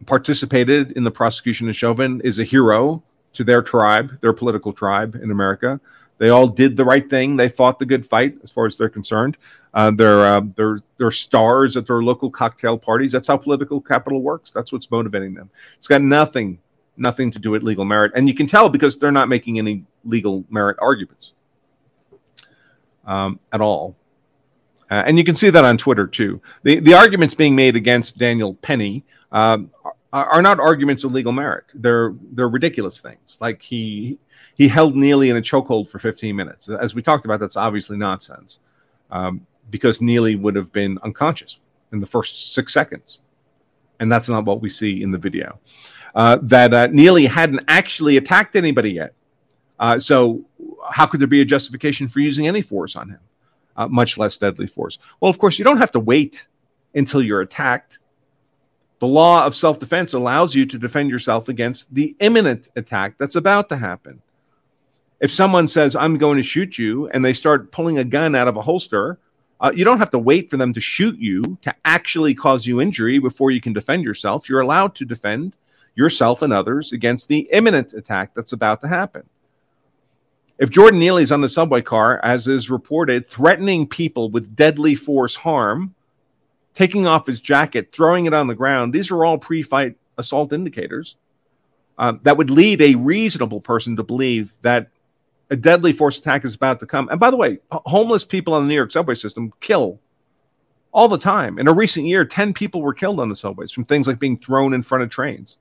[0.05, 5.15] participated in the prosecution of Chauvin is a hero to their tribe, their political tribe
[5.17, 5.81] in America.
[6.19, 7.37] They all did the right thing.
[7.37, 9.37] They fought the good fight, as far as they're concerned.
[9.75, 13.13] Uh, they're, uh, they're, they're stars at their local cocktail parties.
[13.13, 14.51] That's how political capital works.
[14.51, 15.51] That's what's motivating them.
[15.77, 16.59] It's got nothing,
[16.97, 18.13] nothing to do with legal merit.
[18.15, 21.33] And you can tell because they're not making any legal merit arguments
[23.05, 23.97] um, at all.
[24.91, 26.41] Uh, and you can see that on Twitter too.
[26.63, 29.71] The, the arguments being made against Daniel Penny um,
[30.13, 31.65] are, not arguments of legal merit.
[31.75, 33.39] They're, they're ridiculous things.
[33.41, 34.19] Like he,
[34.55, 36.69] he held Neely in a chokehold for 15 minutes.
[36.69, 38.61] As we talked about, that's obviously nonsense.
[39.11, 41.59] Um, because Neely would have been unconscious
[41.93, 43.21] in the first six seconds.
[44.01, 45.59] And that's not what we see in the video.
[46.15, 49.13] Uh, that uh, Neely hadn't actually attacked anybody yet.
[49.79, 50.43] Uh, so,
[50.91, 53.19] how could there be a justification for using any force on him,
[53.77, 54.99] uh, much less deadly force?
[55.21, 56.47] Well, of course, you don't have to wait
[56.95, 57.99] until you're attacked.
[58.99, 63.37] The law of self defense allows you to defend yourself against the imminent attack that's
[63.37, 64.23] about to happen.
[65.21, 68.49] If someone says, I'm going to shoot you, and they start pulling a gun out
[68.49, 69.19] of a holster,
[69.61, 72.81] uh, you don't have to wait for them to shoot you to actually cause you
[72.81, 74.49] injury before you can defend yourself.
[74.49, 75.57] You're allowed to defend
[75.95, 79.23] yourself and others against the imminent attack that's about to happen.
[80.59, 85.37] If Jordan Neely's on the subway car, as is reported, threatening people with deadly force
[85.37, 85.95] harm,
[86.77, 90.53] taking off his jacket, throwing it on the ground, these are all pre fight assault
[90.53, 91.17] indicators
[91.99, 94.89] uh, that would lead a reasonable person to believe that
[95.51, 97.09] a deadly force attack is about to come.
[97.09, 99.99] And by the way, homeless people on the New York subway system kill
[100.93, 101.59] all the time.
[101.59, 104.39] In a recent year, 10 people were killed on the subways from things like being
[104.39, 105.59] thrown in front of trains,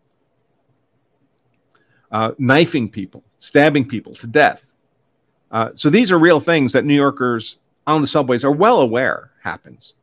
[2.12, 4.71] uh, knifing people, stabbing people to death.
[5.51, 9.32] Uh, so these are real things that New Yorkers on the subways are well aware
[9.43, 9.93] happens.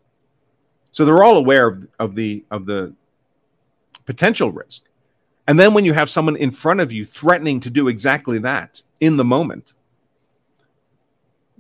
[0.92, 2.94] So they're all aware of, of the of the
[4.05, 4.83] potential risk.
[5.48, 8.83] And then when you have someone in front of you threatening to do exactly that
[9.00, 9.72] in the moment,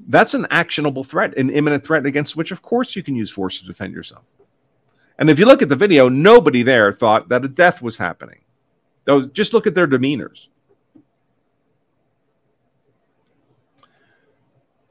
[0.08, 3.58] that's an actionable threat, an imminent threat against which, of course, you can use force
[3.58, 4.24] to defend yourself.
[5.18, 8.40] And if you look at the video, nobody there thought that a death was happening.
[9.04, 10.48] Those, just look at their demeanors.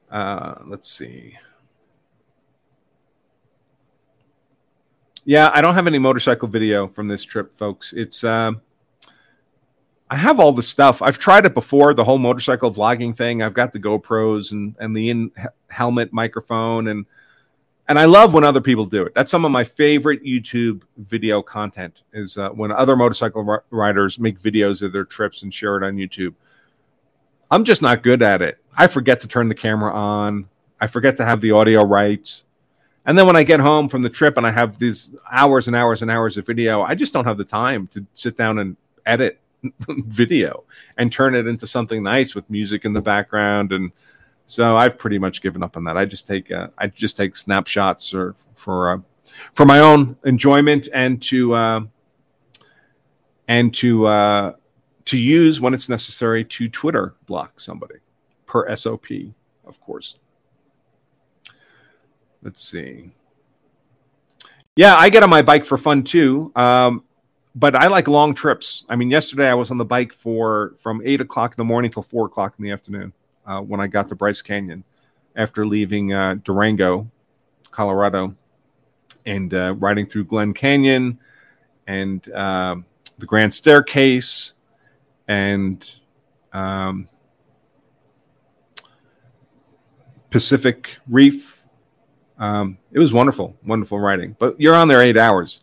[0.10, 1.38] Uh, let's see.
[5.24, 7.94] Yeah, I don't have any motorcycle video from this trip, folks.
[7.94, 8.54] It's uh,
[10.10, 11.02] I have all the stuff.
[11.02, 13.42] I've tried it before, the whole motorcycle vlogging thing.
[13.42, 15.32] I've got the GoPros and and the in
[15.70, 17.06] helmet microphone and
[17.88, 19.14] and I love when other people do it.
[19.14, 24.40] That's some of my favorite YouTube video content is uh, when other motorcycle riders make
[24.40, 26.34] videos of their trips and share it on YouTube.
[27.50, 28.60] I'm just not good at it.
[28.78, 30.48] I forget to turn the camera on.
[30.80, 32.46] I forget to have the audio rights.
[33.06, 35.76] And then when I get home from the trip and I have these hours and
[35.76, 38.78] hours and hours of video, I just don't have the time to sit down and
[39.06, 39.40] edit
[39.88, 40.64] video
[40.98, 43.92] and turn it into something nice with music in the background and
[44.52, 45.96] so I've pretty much given up on that.
[45.96, 48.98] I just take uh, I just take snapshots or for uh,
[49.54, 51.82] for my own enjoyment and to uh,
[53.48, 54.54] and to uh,
[55.06, 57.96] to use when it's necessary to Twitter block somebody
[58.46, 59.06] per SOP,
[59.66, 60.16] of course.
[62.44, 63.12] Let's see.
[64.76, 66.52] Yeah, I get on my bike for fun too.
[66.56, 67.04] Um,
[67.56, 68.86] but I like long trips.
[68.90, 71.92] I mean, yesterday I was on the bike for from eight o'clock in the morning
[71.92, 73.14] till four o'clock in the afternoon
[73.46, 74.84] uh, when I got to Bryce Canyon
[75.36, 77.10] after leaving uh, Durango,
[77.72, 78.36] Colorado,
[79.26, 81.20] and uh, riding through Glen Canyon
[81.88, 82.86] and um,
[83.18, 84.54] the Grand Staircase
[85.28, 85.90] and
[86.54, 87.08] um,
[90.30, 91.61] Pacific Reef
[92.42, 94.36] Um, it was wonderful, wonderful riding.
[94.40, 95.62] But you're on there eight hours.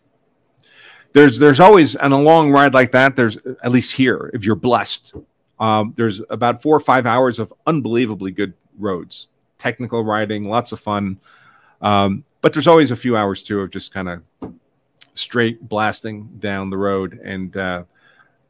[1.12, 3.16] There's there's always on a long ride like that.
[3.16, 5.14] There's at least here, if you're blessed,
[5.58, 9.26] um, there's about four or five hours of unbelievably good roads,
[9.58, 11.18] technical riding, lots of fun.
[11.82, 14.22] Um, but there's always a few hours too of just kind of
[15.14, 17.18] straight blasting down the road.
[17.24, 17.82] And uh,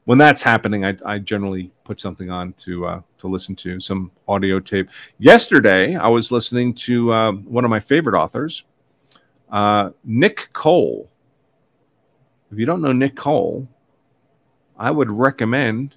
[0.09, 4.11] when that's happening, I, I, generally put something on to uh, to listen to some
[4.27, 4.89] audio tape.
[5.19, 8.65] Yesterday, I was listening to uh, one of my favorite authors,
[9.53, 11.11] uh, Nick Cole.
[12.51, 13.69] If you don't know Nick Cole,
[14.79, 15.97] I would recommend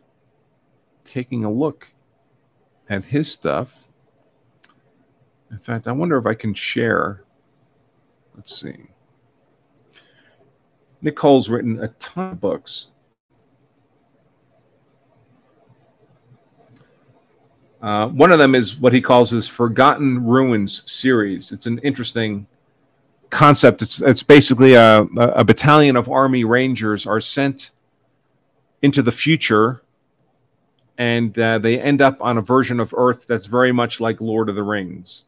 [1.06, 1.88] taking a look
[2.90, 3.86] at his stuff.
[5.52, 7.24] In fact, I wonder if I can share.
[8.36, 8.76] Let's see.
[11.02, 12.88] Nick Cole's written a ton of books.
[17.82, 21.52] Uh, one of them is what he calls his Forgotten Ruins series.
[21.52, 22.46] It's an interesting
[23.32, 23.82] concept.
[23.82, 27.72] It's it's basically a, a battalion of Army Rangers are sent
[28.84, 29.82] into the future,
[30.98, 34.50] and uh, they end up on a version of Earth that's very much like Lord
[34.50, 35.24] of the Rings.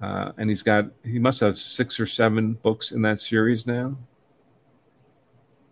[0.00, 3.96] Uh, and he's got he must have six or seven books in that series now.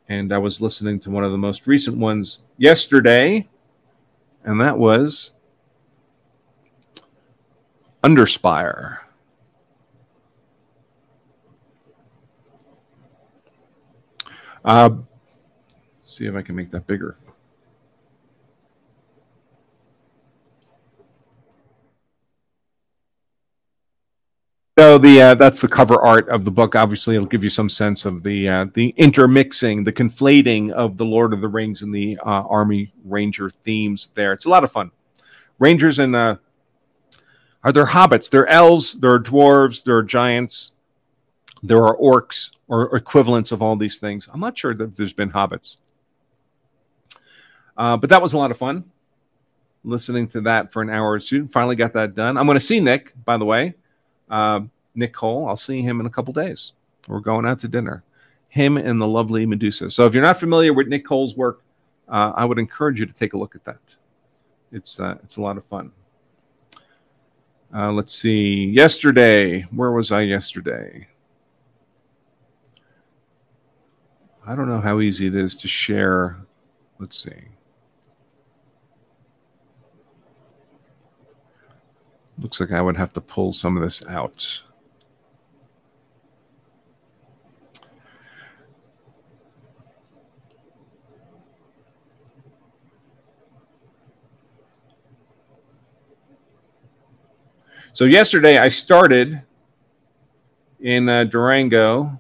[0.08, 3.48] And I was listening to one of the most recent ones yesterday,
[4.44, 5.33] and that was
[8.02, 8.98] Underspire.
[14.64, 14.90] Uh,
[16.02, 17.16] see if I can make that bigger.
[24.78, 26.74] So the uh, that's the cover art of the book.
[26.74, 31.04] Obviously, it'll give you some sense of the uh, the intermixing, the conflating of the
[31.04, 34.12] Lord of the Rings and the uh, Army Ranger themes.
[34.14, 34.90] There, it's a lot of fun.
[35.58, 36.37] Rangers and uh,
[37.62, 38.30] are there hobbits?
[38.30, 38.94] There are elves.
[38.94, 39.85] There are dwarves.
[39.85, 40.72] There are giants.
[41.62, 44.26] There are orcs or equivalents of all these things.
[44.32, 45.76] I'm not sure that there's been hobbits,
[47.76, 48.85] uh, but that was a lot of fun.
[49.85, 51.46] Listening to that for an hour or two.
[51.48, 52.38] Finally got that done.
[52.38, 53.74] I'm going to see Nick, by the way
[54.33, 54.61] uh,
[54.95, 55.47] Nick Cole.
[55.47, 56.73] I'll see him in a couple days.
[57.07, 58.03] We're going out to dinner.
[58.49, 59.90] Him and the lovely Medusa.
[59.90, 61.62] So if you're not familiar with Nick Cole's work,
[62.09, 63.97] uh, I would encourage you to take a look at that.
[64.73, 65.92] It's uh, it's a lot of fun.
[67.75, 68.66] Uh, let's see.
[68.66, 71.07] Yesterday, where was I yesterday?
[74.47, 76.38] I don't know how easy it is to share.
[76.99, 77.49] Let's see.
[82.42, 84.62] Looks like I would have to pull some of this out.
[97.92, 99.42] So yesterday I started
[100.81, 102.18] in uh, Durango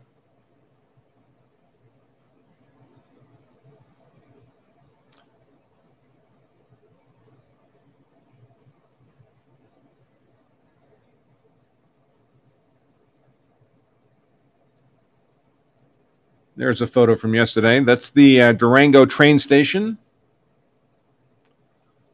[16.56, 17.80] There's a photo from yesterday.
[17.80, 19.98] That's the uh, Durango train station.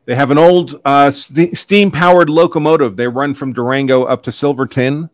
[0.05, 2.97] They have an old uh, st- steam powered locomotive.
[2.97, 5.11] They run from Durango up to Silverton,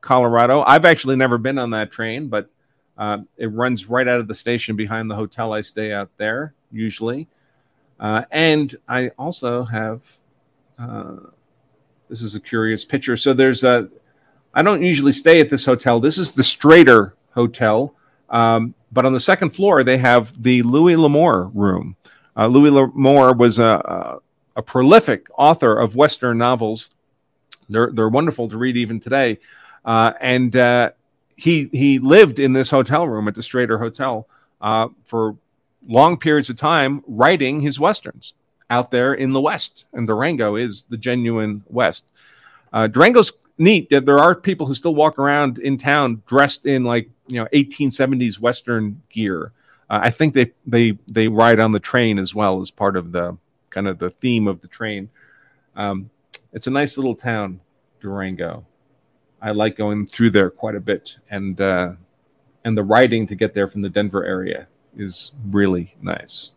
[0.00, 0.62] Colorado.
[0.62, 2.50] I've actually never been on that train, but
[2.98, 6.54] uh, it runs right out of the station behind the hotel I stay out there
[6.72, 7.28] usually.
[8.00, 10.02] Uh, and I also have
[10.78, 11.16] uh,
[12.08, 13.16] this is a curious picture.
[13.16, 13.88] So there's a
[14.54, 16.00] I don't usually stay at this hotel.
[16.00, 17.94] This is the Strater Hotel.
[18.32, 21.96] Um, but on the second floor, they have the Louis L'Amour room.
[22.36, 24.18] Uh, Louis L'Amour was a, a,
[24.56, 26.90] a, prolific author of Western novels.
[27.68, 29.38] They're, they're wonderful to read even today.
[29.84, 30.90] Uh, and uh,
[31.36, 34.26] he, he lived in this hotel room at the Strater Hotel
[34.62, 35.36] uh, for
[35.86, 38.32] long periods of time, writing his Westerns
[38.70, 39.84] out there in the West.
[39.92, 42.06] And Durango is the genuine West.
[42.72, 46.84] Uh, Durango's neat that there are people who still walk around in town dressed in
[46.84, 49.52] like you know 1870s Western gear.
[49.88, 53.12] Uh, I think they they they ride on the train as well as part of
[53.12, 53.38] the
[53.70, 55.08] kind of the theme of the train.
[55.76, 56.10] Um,
[56.52, 57.60] it's a nice little town,
[58.00, 58.66] Durango.
[59.40, 61.92] I like going through there quite a bit, and uh,
[62.64, 66.50] and the riding to get there from the Denver area is really nice.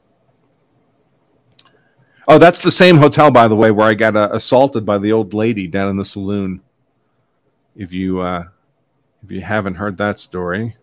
[2.28, 5.12] Oh, that's the same hotel, by the way, where I got uh, assaulted by the
[5.12, 6.62] old lady down in the saloon
[7.76, 8.46] if you uh,
[9.24, 10.76] if you haven't heard that story.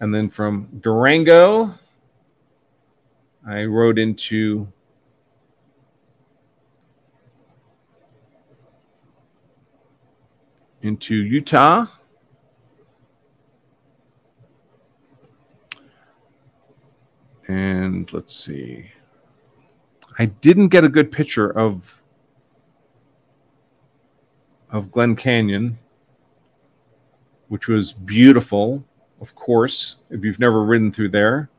[0.00, 1.74] And then from Durango,
[3.46, 4.66] I rode into
[10.82, 11.86] into Utah.
[17.46, 18.92] And let's see.
[20.18, 21.99] I didn't get a good picture of
[24.72, 25.78] of Glen Canyon,
[27.48, 28.84] which was beautiful,
[29.20, 31.50] of course, if you've never ridden through there.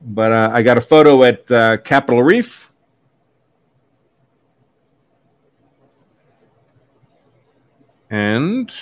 [0.00, 2.72] But uh, I got a photo at uh, Capitol Reef.
[8.10, 8.72] And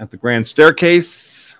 [0.00, 1.56] at the grand staircase.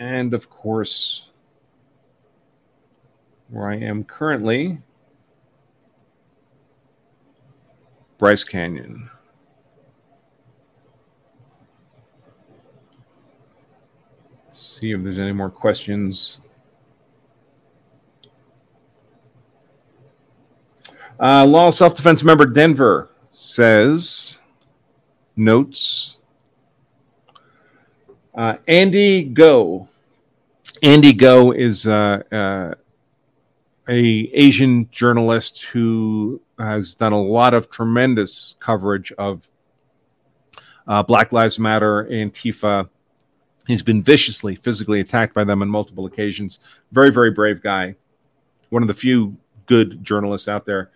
[0.00, 1.28] And of course,
[3.50, 4.78] where I am currently,
[8.18, 9.08] Bryce Canyon.
[14.54, 16.41] See if there's any more questions.
[21.20, 24.40] Uh, Law Self Defense member Denver says,
[25.36, 26.16] notes.
[28.34, 29.88] Uh, Andy Ngo.
[30.82, 32.74] Andy Ngo is uh, uh,
[33.88, 39.48] a Asian journalist who has done a lot of tremendous coverage of
[40.86, 42.88] uh, Black Lives Matter, and Antifa.
[43.66, 46.58] He's been viciously, physically attacked by them on multiple occasions.
[46.90, 47.94] Very, very brave guy.
[48.70, 49.36] One of the few
[49.66, 50.90] good journalists out there.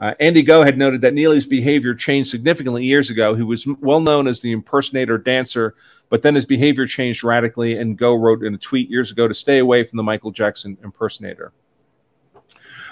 [0.00, 3.34] Uh, Andy Ngo had noted that Neely's behavior changed significantly years ago.
[3.34, 5.74] He was well known as the impersonator dancer,
[6.08, 7.78] but then his behavior changed radically.
[7.78, 10.78] And Ngo wrote in a tweet years ago to stay away from the Michael Jackson
[10.82, 11.52] impersonator.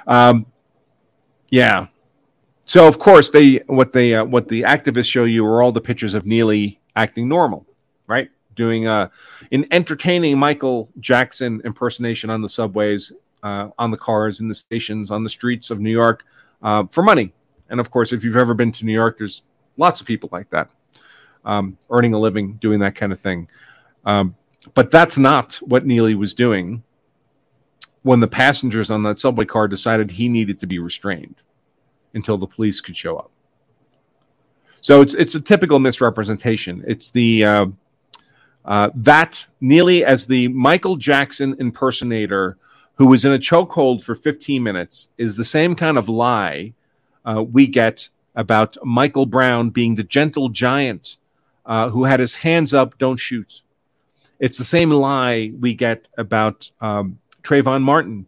[0.06, 0.46] Um,
[1.50, 1.86] yeah.
[2.66, 5.80] So of course they what they uh, what the activists show you are all the
[5.80, 7.66] pictures of Neely acting normal,
[8.06, 8.28] right?
[8.54, 9.08] Doing uh,
[9.50, 15.10] an entertaining Michael Jackson impersonation on the subways, uh, on the cars, in the stations,
[15.10, 16.24] on the streets of New York
[16.62, 17.32] uh, for money.
[17.70, 19.42] And of course, if you've ever been to New York, there's
[19.76, 20.70] lots of people like that,
[21.44, 23.48] um, earning a living doing that kind of thing.
[24.04, 24.34] Um,
[24.74, 26.82] but that's not what Neely was doing
[28.02, 31.36] when the passengers on that subway car decided he needed to be restrained
[32.14, 33.30] until the police could show up.
[34.80, 36.84] So it's it's a typical misrepresentation.
[36.86, 37.66] It's the uh,
[38.64, 42.56] uh, that Neely as the Michael Jackson impersonator
[42.98, 46.74] who was in a chokehold for 15 minutes is the same kind of lie
[47.24, 51.16] uh, we get about Michael Brown being the gentle giant
[51.64, 53.62] uh, who had his hands up, don't shoot.
[54.40, 58.26] It's the same lie we get about um, Trayvon Martin,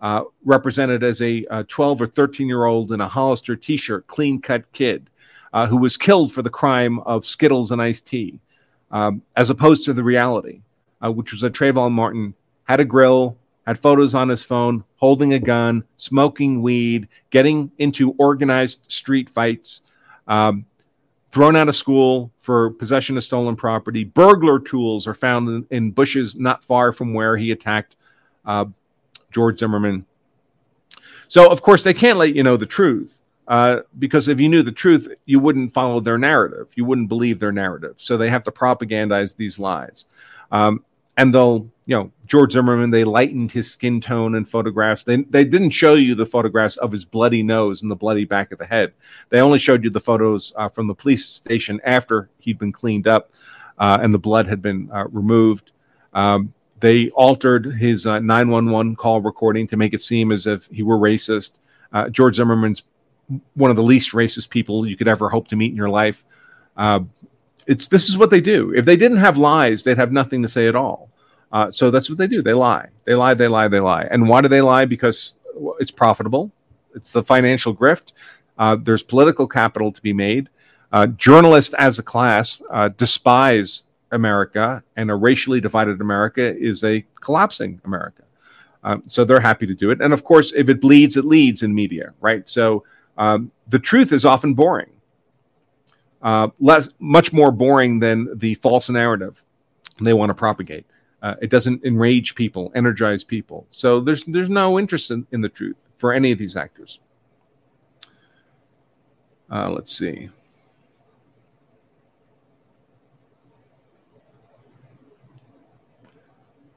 [0.00, 4.06] uh, represented as a, a, 12 or 13 year old in a Hollister t shirt,
[4.06, 5.08] clean cut kid,
[5.52, 8.40] uh, who was killed for the crime of Skittles and iced tea,
[8.90, 10.60] um, as opposed to the reality,
[11.02, 12.34] uh, which was that Trayvon Martin
[12.64, 13.36] had a grill,
[13.66, 19.82] had photos on his phone, holding a gun, smoking weed, getting into organized street fights,
[20.26, 20.66] um,
[21.32, 24.04] thrown out of school for possession of stolen property.
[24.04, 27.96] Burglar tools are found in, in bushes not far from where he attacked
[28.44, 28.66] uh,
[29.32, 30.04] George Zimmerman.
[31.28, 34.62] So, of course, they can't let you know the truth uh, because if you knew
[34.62, 36.68] the truth, you wouldn't follow their narrative.
[36.76, 37.94] You wouldn't believe their narrative.
[37.96, 40.06] So they have to propagandize these lies.
[40.52, 40.84] Um,
[41.16, 45.02] and they'll you know George Zimmerman they lightened his skin tone in photographs.
[45.02, 48.52] They, they didn't show you the photographs of his bloody nose and the bloody back
[48.52, 48.92] of the head.
[49.28, 53.06] They only showed you the photos uh, from the police station after he'd been cleaned
[53.06, 53.32] up
[53.78, 55.72] uh, and the blood had been uh, removed.
[56.12, 60.82] Um, they altered his uh, 911 call recording to make it seem as if he
[60.82, 61.58] were racist.
[61.92, 62.82] Uh, George Zimmerman's
[63.54, 66.24] one of the least racist people you could ever hope to meet in your life.
[66.76, 67.00] Uh,
[67.66, 68.72] it's this is what they do.
[68.74, 71.10] If they didn't have lies, they'd have nothing to say at all.
[71.52, 72.42] Uh, so that's what they do.
[72.42, 72.88] They lie.
[73.04, 73.34] They lie.
[73.34, 73.68] They lie.
[73.68, 74.08] They lie.
[74.10, 74.84] And why do they lie?
[74.84, 75.34] Because
[75.78, 76.50] it's profitable.
[76.94, 78.12] It's the financial grift.
[78.58, 80.48] Uh, there's political capital to be made.
[80.92, 87.04] Uh, journalists, as a class, uh, despise America, and a racially divided America is a
[87.20, 88.22] collapsing America.
[88.84, 90.00] Um, so they're happy to do it.
[90.00, 92.48] And of course, if it bleeds, it leads in media, right?
[92.48, 92.84] So
[93.16, 94.90] um, the truth is often boring
[96.24, 99.44] uh, less, much more boring than the false narrative
[100.00, 100.86] they want to propagate.
[101.22, 103.66] Uh, it doesn't enrage people, energize people.
[103.70, 106.98] So there's there's no interest in, in the truth for any of these actors.
[109.50, 110.30] Uh, let's see.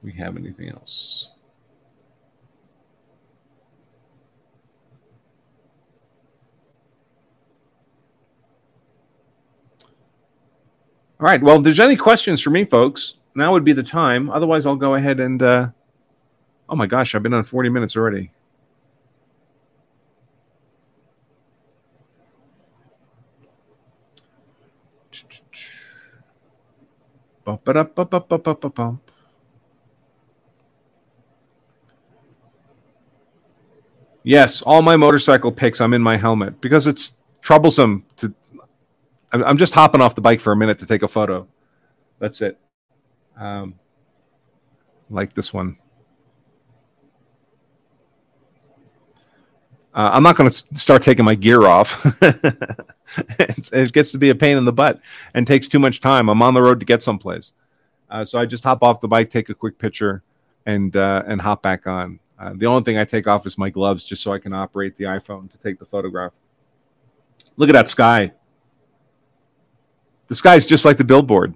[0.02, 1.32] we have anything else.
[11.20, 11.42] All right.
[11.42, 14.30] Well, if there's any questions for me, folks, now would be the time.
[14.30, 15.42] Otherwise, I'll go ahead and.
[15.42, 15.68] Uh,
[16.68, 18.30] oh my gosh, I've been on 40 minutes already.
[34.22, 38.34] Yes, all my motorcycle pics, I'm in my helmet because it's troublesome to.
[39.32, 41.46] I'm just hopping off the bike for a minute to take a photo.
[42.18, 42.58] That's it.
[43.36, 43.74] Um,
[45.10, 45.76] like this one.
[49.94, 52.04] Uh, I'm not going to start taking my gear off.
[53.38, 55.00] it gets to be a pain in the butt
[55.34, 56.28] and takes too much time.
[56.28, 57.52] I'm on the road to get someplace,
[58.10, 60.22] uh, so I just hop off the bike, take a quick picture,
[60.66, 62.20] and uh, and hop back on.
[62.38, 64.94] Uh, the only thing I take off is my gloves, just so I can operate
[64.94, 66.32] the iPhone to take the photograph.
[67.56, 68.32] Look at that sky.
[70.28, 71.54] The sky is just like the billboard.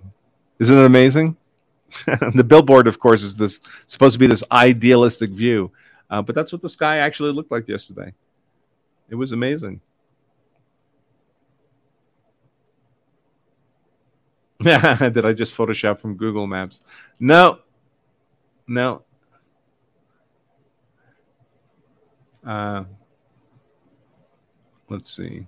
[0.58, 1.36] Isn't it amazing?
[2.34, 5.70] the billboard, of course, is this supposed to be this idealistic view,
[6.10, 8.12] uh, but that's what the sky actually looked like yesterday.
[9.10, 9.80] It was amazing.
[14.62, 16.80] Did I just Photoshop from Google Maps?
[17.20, 17.58] No,
[18.66, 19.02] no.
[22.46, 22.84] Uh,
[24.88, 25.46] let's see.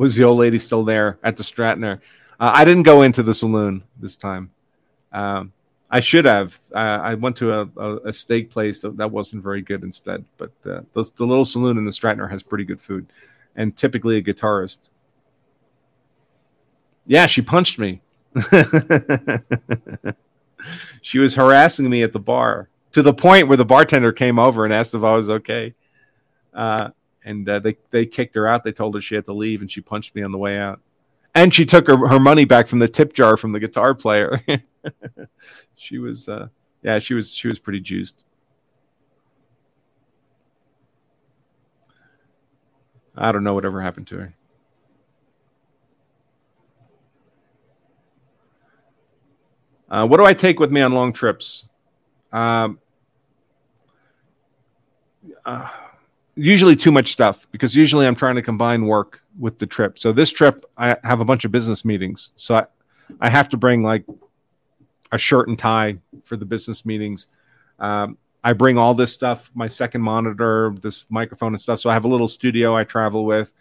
[0.00, 2.00] Was the old lady still there at the Strater?
[2.40, 4.50] Uh, I didn't go into the saloon this time.
[5.12, 5.52] Um,
[5.90, 6.58] I should have.
[6.74, 10.24] Uh, I went to a, a, a, steak place that, that wasn't very good instead.
[10.38, 13.12] But uh, the, the little saloon in the Strater has pretty good food,
[13.56, 14.78] and typically a guitarist.
[17.06, 18.00] Yeah, she punched me.
[21.02, 24.64] she was harassing me at the bar to the point where the bartender came over
[24.64, 25.74] and asked if I was okay.
[26.54, 26.88] Uh,
[27.24, 28.64] and uh, they they kicked her out.
[28.64, 30.80] They told her she had to leave, and she punched me on the way out.
[31.34, 34.40] And she took her, her money back from the tip jar from the guitar player.
[35.76, 36.48] she was, uh,
[36.82, 38.24] yeah, she was she was pretty juiced.
[43.16, 44.34] I don't know whatever happened to her.
[49.90, 51.66] Uh, what do I take with me on long trips?
[52.32, 52.78] Um,
[55.44, 55.68] uh,
[56.40, 59.98] usually too much stuff because usually I'm trying to combine work with the trip.
[59.98, 62.32] So this trip, I have a bunch of business meetings.
[62.34, 62.66] So I,
[63.20, 64.04] I have to bring like
[65.12, 67.26] a shirt and tie for the business meetings.
[67.78, 71.80] Um, I bring all this stuff, my second monitor, this microphone and stuff.
[71.80, 73.52] So I have a little studio I travel with.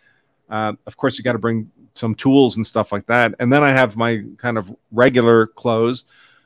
[0.50, 3.36] Uh, of course, you got to bring some tools and stuff like that.
[3.40, 6.06] And then I have my kind of regular clothes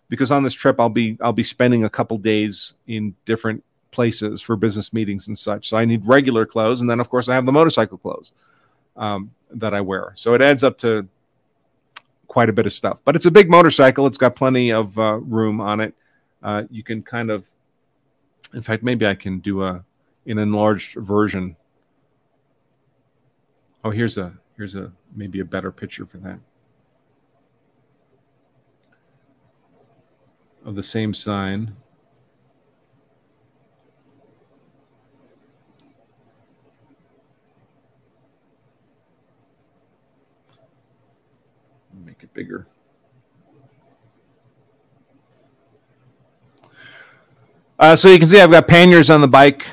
[0.09, 3.63] because on this trip I'll be I'll be spending a couple days in different
[3.93, 5.69] places for business meetings and such.
[5.69, 8.33] So I need regular clothes, and then of course I have the motorcycle clothes
[8.97, 10.11] um, that I wear.
[10.15, 11.07] So it adds up to
[12.27, 13.01] quite a bit of stuff.
[13.05, 15.93] But it's a big motorcycle; it's got plenty of uh, room on it.
[16.41, 17.45] Uh, you can kind of,
[18.53, 19.83] in fact, maybe I can do a
[20.25, 21.55] an enlarged version.
[23.83, 26.39] Oh, here's a here's a maybe a better picture for that.
[30.65, 31.75] Of the same sign.
[42.05, 42.67] Make it bigger.
[47.79, 49.65] Uh, so you can see I've got panniers on the bike,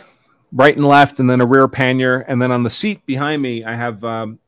[0.53, 2.21] right and left, and then a rear pannier.
[2.21, 4.39] And then on the seat behind me, I have um,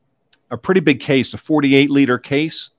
[0.50, 2.70] a pretty big case, a 48 liter case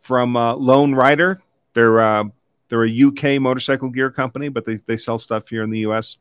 [0.00, 1.40] from uh, Lone Rider.
[1.72, 2.24] They're uh,
[2.68, 6.18] they're a UK motorcycle gear company, but they, they sell stuff here in the US.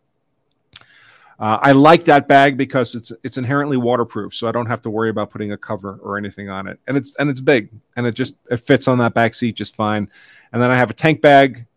[1.39, 4.89] Uh, I like that bag because it's it's inherently waterproof, so I don't have to
[4.89, 8.07] worry about putting a cover or anything on it, and it's and it's big, and
[8.07, 10.09] it just it fits on that back seat just fine.
[10.51, 11.67] And then I have a tank bag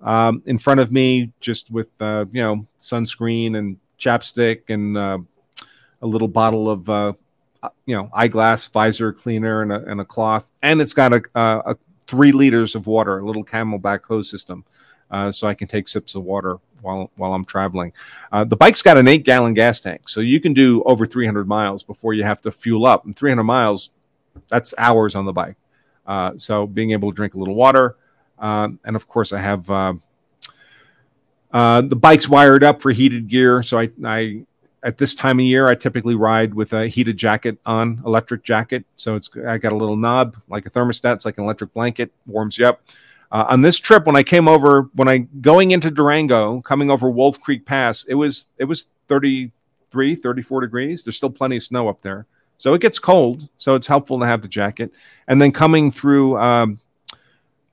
[0.00, 5.18] um, in front of me, just with uh, you know sunscreen and chapstick and uh,
[6.02, 7.12] a little bottle of uh,
[7.86, 11.76] you know eyeglass visor cleaner and a, and a cloth, and it's got a, a,
[12.06, 14.64] three liters of water, a little CamelBak hose system,
[15.10, 17.92] uh, so I can take sips of water while while I'm traveling.
[18.32, 21.46] Uh, the bike's got an eight gallon gas tank, so you can do over 300
[21.46, 23.04] miles before you have to fuel up.
[23.04, 23.90] And 300 miles,
[24.48, 25.56] that's hours on the bike.
[26.06, 27.96] Uh, so being able to drink a little water,
[28.38, 29.70] uh, and of course I have.
[29.70, 29.94] Uh,
[31.52, 34.44] uh, the bike's wired up for heated gear, so I, I
[34.82, 38.84] at this time of year, I typically ride with a heated jacket on, electric jacket.
[38.96, 41.14] So it's I got a little knob like a thermostat.
[41.14, 42.82] It's like an electric blanket, warms you up.
[43.32, 47.08] Uh, on this trip, when I came over, when I going into Durango, coming over
[47.08, 51.04] Wolf Creek Pass, it was it was 33, 34 degrees.
[51.04, 52.26] There's still plenty of snow up there,
[52.58, 53.48] so it gets cold.
[53.56, 54.92] So it's helpful to have the jacket.
[55.28, 56.80] And then coming through um,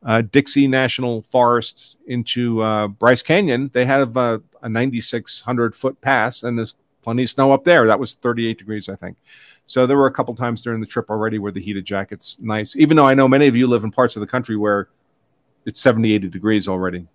[0.03, 6.43] uh, Dixie National Forest into uh, Bryce Canyon, they have a, a 9,600 foot pass,
[6.43, 7.87] and there's plenty of snow up there.
[7.87, 9.17] That was 38 degrees, I think.
[9.65, 12.75] So there were a couple times during the trip already where the heated jacket's nice.
[12.75, 14.87] Even though I know many of you live in parts of the country where
[15.67, 17.05] it's 70, 80 degrees already.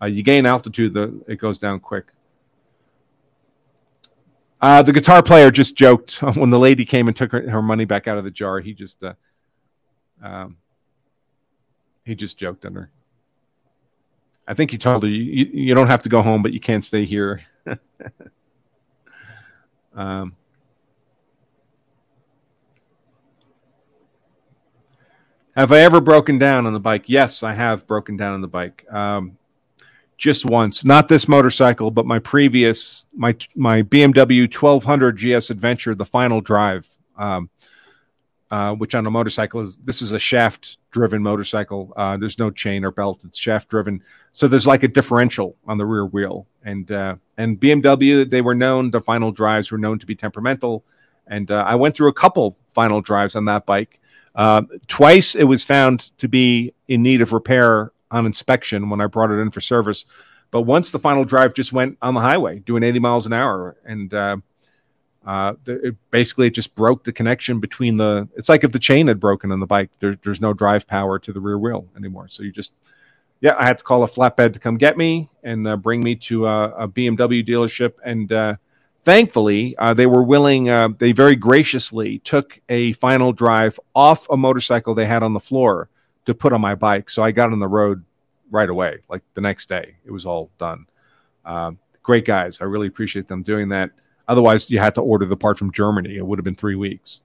[0.00, 2.06] Uh, you gain altitude, the it goes down quick.
[4.60, 7.86] Uh, the guitar player just joked when the lady came and took her, her money
[7.86, 8.60] back out of the jar.
[8.60, 9.14] He just, uh,
[10.22, 10.58] um,
[12.04, 12.90] he just joked on her.
[14.46, 16.84] I think he told her, you, you don't have to go home, but you can't
[16.84, 17.42] stay here.
[19.94, 20.36] um,
[25.56, 27.04] Have I ever broken down on the bike?
[27.06, 28.86] Yes, I have broken down on the bike.
[28.90, 29.36] Um,
[30.16, 36.04] just once, not this motorcycle, but my previous my my BMW 1200 GS Adventure, the
[36.04, 37.50] final drive, um,
[38.50, 41.92] uh, which on a motorcycle is this is a shaft driven motorcycle.
[41.96, 44.02] Uh, there's no chain or belt; it's shaft driven.
[44.30, 48.54] So there's like a differential on the rear wheel, and uh, and BMW they were
[48.54, 50.84] known the final drives were known to be temperamental,
[51.26, 53.99] and uh, I went through a couple final drives on that bike
[54.40, 59.06] uh, twice it was found to be in need of repair on inspection when I
[59.06, 60.06] brought it in for service.
[60.50, 63.76] But once the final drive just went on the highway doing 80 miles an hour,
[63.84, 64.38] and uh,
[65.26, 68.30] uh, it basically it just broke the connection between the.
[68.34, 69.90] It's like if the chain had broken on the bike.
[69.98, 72.28] There, there's no drive power to the rear wheel anymore.
[72.28, 72.72] So you just,
[73.42, 76.16] yeah, I had to call a flatbed to come get me and uh, bring me
[76.16, 78.56] to a, a BMW dealership and uh,
[79.04, 84.36] thankfully, uh, they were willing, uh, they very graciously took a final drive off a
[84.36, 85.88] motorcycle they had on the floor
[86.26, 87.10] to put on my bike.
[87.10, 88.04] So I got on the road
[88.50, 89.96] right away, like the next day.
[90.04, 90.86] It was all done.
[91.44, 91.72] Uh,
[92.02, 92.60] great guys.
[92.60, 93.90] I really appreciate them doing that.
[94.28, 96.16] Otherwise, you had to order the part from Germany.
[96.16, 97.20] It would have been three weeks.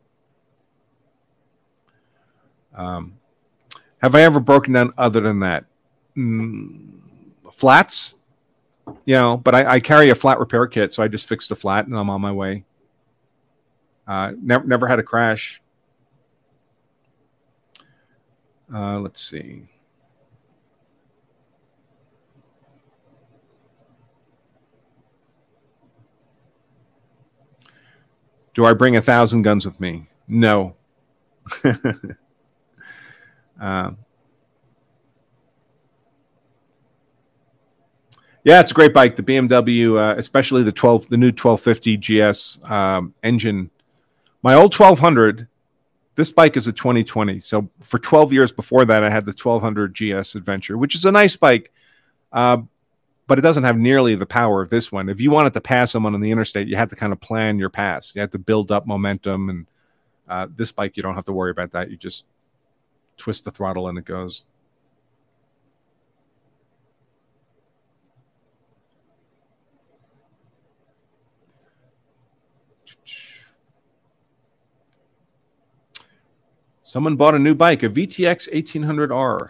[2.74, 3.14] Um,
[4.02, 5.66] have I ever broken down other than that?
[6.18, 7.00] Mm,
[7.52, 8.16] flats?
[9.06, 11.56] You know, but I, I, carry a flat repair kit, so I just fixed a
[11.56, 12.66] flat and I'm on my way.
[14.08, 15.62] Uh, never, never had a crash.
[18.74, 19.64] Uh, let's see.
[28.54, 30.08] Do I bring a thousand guns with me?
[30.28, 30.76] No.
[33.62, 33.92] uh,
[38.46, 39.16] Yeah, it's a great bike.
[39.16, 43.72] The BMW, uh, especially the 12, the new 1250 GS um, engine.
[44.44, 45.48] My old 1200,
[46.14, 47.42] this bike is a 2020.
[47.42, 51.12] So for 12 years before that, I had the 1200 GS Adventure, which is a
[51.12, 51.72] nice bike,
[52.32, 52.58] uh,
[53.26, 55.10] but it doesn't have nearly the power of this one.
[55.10, 57.58] If you wanted to pass someone on the interstate, you had to kind of plan
[57.58, 58.14] your pass.
[58.14, 59.66] You had to build up momentum, and
[60.30, 61.90] uh, this bike, you don't have to worry about that.
[61.90, 62.26] You just
[63.18, 64.44] twist the throttle and it goes.
[76.96, 79.50] Someone bought a new bike, a VTX 1800R,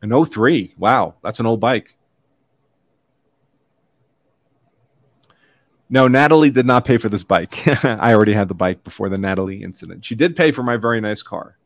[0.00, 0.74] an 03.
[0.78, 1.94] Wow, that's an old bike.
[5.90, 7.68] No, Natalie did not pay for this bike.
[7.84, 10.02] I already had the bike before the Natalie incident.
[10.06, 11.58] She did pay for my very nice car.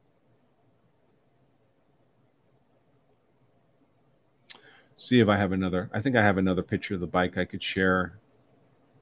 [4.96, 5.88] See if I have another.
[5.94, 8.18] I think I have another picture of the bike I could share.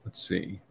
[0.05, 0.61] Let's see.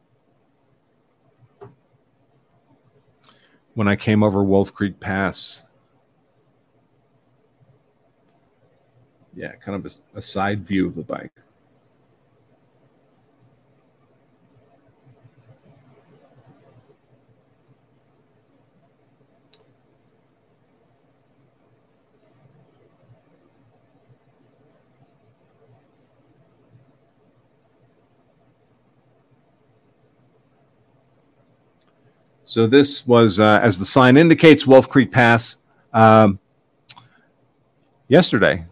[3.74, 5.64] When I came over Wolf Creek Pass.
[9.34, 11.32] Yeah, kind of a, a side view of the bike.
[32.52, 35.56] So this was, uh, as the sign indicates, Wolf Creek Pass
[35.94, 36.38] um,
[38.08, 38.66] yesterday.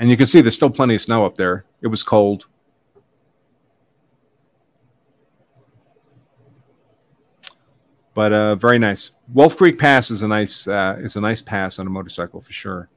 [0.00, 1.66] And you can see there's still plenty of snow up there.
[1.82, 2.46] It was cold.
[8.12, 9.12] But uh, very nice.
[9.32, 12.52] Wolf Creek Pass is a nice uh, is a nice pass on a motorcycle for
[12.52, 12.88] sure.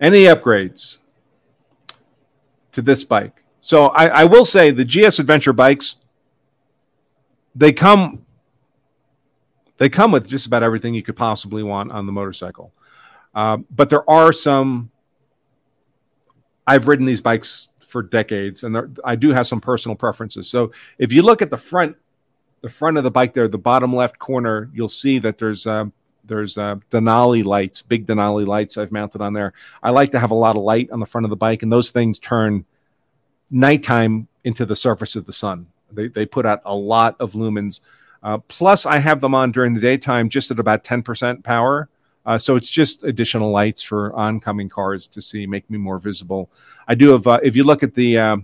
[0.00, 0.98] Any upgrades
[2.72, 3.41] to this bike?
[3.62, 5.96] So I, I will say the GS Adventure bikes,
[7.54, 8.26] they come
[9.78, 12.72] they come with just about everything you could possibly want on the motorcycle.
[13.34, 14.90] Um, but there are some.
[16.66, 20.48] I've ridden these bikes for decades, and there, I do have some personal preferences.
[20.48, 21.96] So if you look at the front,
[22.60, 25.86] the front of the bike there, the bottom left corner, you'll see that there's uh,
[26.24, 29.52] there's uh, Denali lights, big Denali lights I've mounted on there.
[29.82, 31.72] I like to have a lot of light on the front of the bike, and
[31.72, 32.64] those things turn
[33.52, 35.66] nighttime into the surface of the sun.
[35.92, 37.80] They they put out a lot of lumens.
[38.22, 41.88] Uh, plus, I have them on during the daytime, just at about 10% power.
[42.24, 46.48] Uh, so it's just additional lights for oncoming cars to see, make me more visible.
[46.86, 48.36] I do have, uh, if you look at the, uh,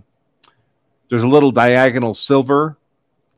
[1.09, 2.77] there's a little diagonal silver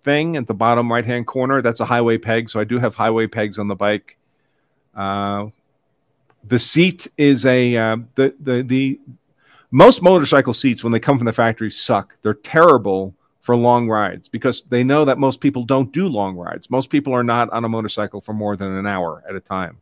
[0.04, 1.62] thing at the bottom right hand corner.
[1.62, 2.50] That's a highway peg.
[2.50, 4.18] So I do have highway pegs on the bike.
[4.96, 5.48] Uh,
[6.44, 9.00] the seat is a, uh, the, the, the,
[9.72, 12.16] most motorcycle seats when they come from the factory suck.
[12.22, 16.70] They're terrible for long rides because they know that most people don't do long rides.
[16.70, 19.78] Most people are not on a motorcycle for more than an hour at a time.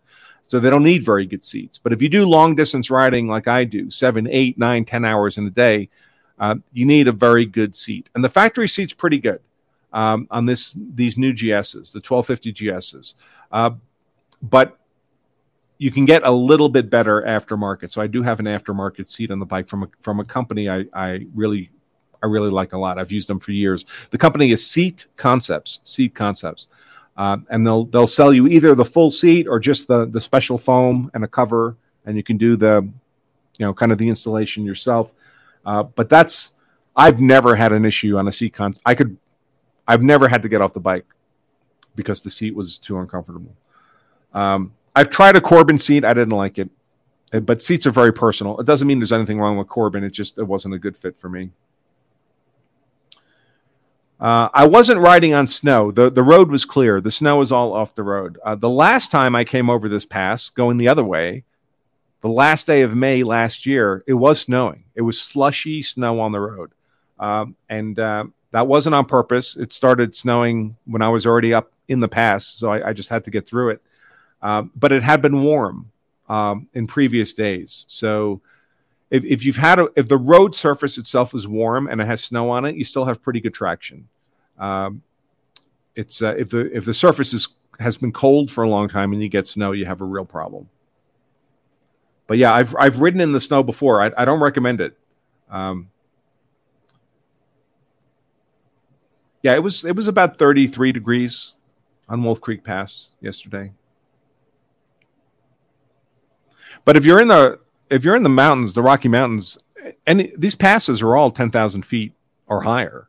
[0.48, 1.78] So they don't need very good seats.
[1.78, 5.38] But if you do long distance riding like I do, seven, eight, nine, ten hours
[5.38, 5.90] in a day,
[6.40, 8.10] uh, you need a very good seat.
[8.16, 9.42] And the factory seat's pretty good
[9.94, 13.16] um, on this these new GSs, the 1250 GSs.
[13.52, 13.72] Uh,
[14.42, 14.78] but
[15.80, 17.92] you can get a little bit better aftermarket.
[17.92, 20.70] So I do have an aftermarket seat on the bike from a, from a company
[20.70, 21.72] I, I really
[22.22, 23.00] I really like a lot.
[23.00, 23.86] I've used them for years.
[24.12, 25.80] The company is Seat Concepts.
[25.86, 26.68] Seat Concepts.
[27.16, 30.58] Uh, and they'll they'll sell you either the full seat or just the the special
[30.58, 32.82] foam and a cover, and you can do the,
[33.58, 35.14] you know, kind of the installation yourself.
[35.66, 36.54] Uh, but that's
[36.96, 38.74] I've never had an issue on a seat con.
[38.86, 39.18] I could,
[39.88, 41.06] I've never had to get off the bike
[41.96, 43.56] because the seat was too uncomfortable.
[44.34, 46.04] Um, I've tried a Corbin seat.
[46.04, 46.70] I didn't like it,
[47.32, 48.60] but seats are very personal.
[48.60, 50.04] It doesn't mean there's anything wrong with Corbin.
[50.04, 51.52] It just it wasn't a good fit for me.
[54.20, 55.92] Uh, I wasn't riding on snow.
[55.92, 57.00] The, the road was clear.
[57.00, 58.38] The snow was all off the road.
[58.44, 61.46] Uh, the last time I came over this pass, going the other way,
[62.20, 64.84] the last day of May last year, it was snowing.
[64.94, 66.72] It was slushy snow on the road.
[67.18, 69.56] Um, and uh, that wasn't on purpose.
[69.56, 73.10] It started snowing when I was already up in the pass, so I, I just
[73.10, 73.82] had to get through it.
[74.42, 75.92] Um, but it had been warm
[76.30, 77.86] um, in previous days.
[77.88, 78.42] So
[79.10, 82.24] if, if you've had a, if the road surface itself is warm and it has
[82.24, 84.08] snow on it, you still have pretty good traction.
[84.58, 85.02] Um,
[85.96, 89.14] it's uh, if the if the surface is has been cold for a long time
[89.14, 90.70] and you get snow, you have a real problem.
[92.28, 94.02] But yeah, I've I've ridden in the snow before.
[94.02, 94.98] I, I don't recommend it.
[95.50, 95.90] Um,
[99.42, 101.54] yeah, it was it was about 33 degrees
[102.08, 103.72] on Wolf Creek Pass yesterday.
[106.90, 107.60] But if you're in the
[107.92, 109.60] if you're in the mountains, the Rocky Mountains,
[110.08, 112.14] and these passes are all ten thousand feet
[112.48, 113.08] or higher,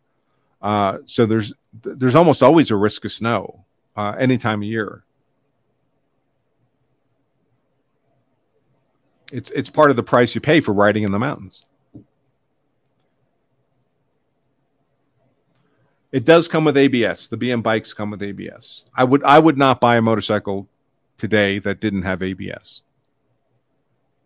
[0.61, 3.64] uh, so there's there's almost always a risk of snow
[3.97, 5.05] uh, any time of year.
[9.33, 11.64] It's it's part of the price you pay for riding in the mountains.
[16.12, 17.28] It does come with ABS.
[17.28, 18.85] The BM bikes come with ABS.
[18.95, 20.68] I would I would not buy a motorcycle
[21.16, 22.83] today that didn't have ABS.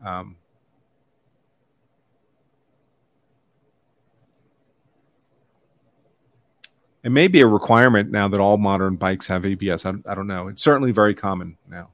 [0.04, 0.36] Um,
[7.02, 9.86] it may be a requirement now that all modern bikes have ABS.
[9.86, 10.48] I, I don't know.
[10.48, 11.88] It's certainly very common now.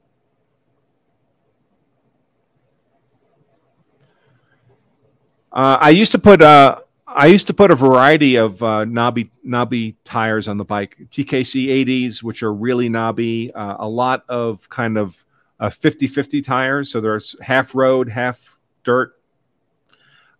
[5.53, 9.31] Uh, I used to put uh, I used to put a variety of uh, knobby
[9.43, 10.95] knobby tires on the bike.
[11.11, 13.51] TKC 80s, which are really knobby.
[13.53, 15.25] Uh, a lot of kind of
[15.69, 19.13] 50-50 uh, tires, so there's half road, half dirt.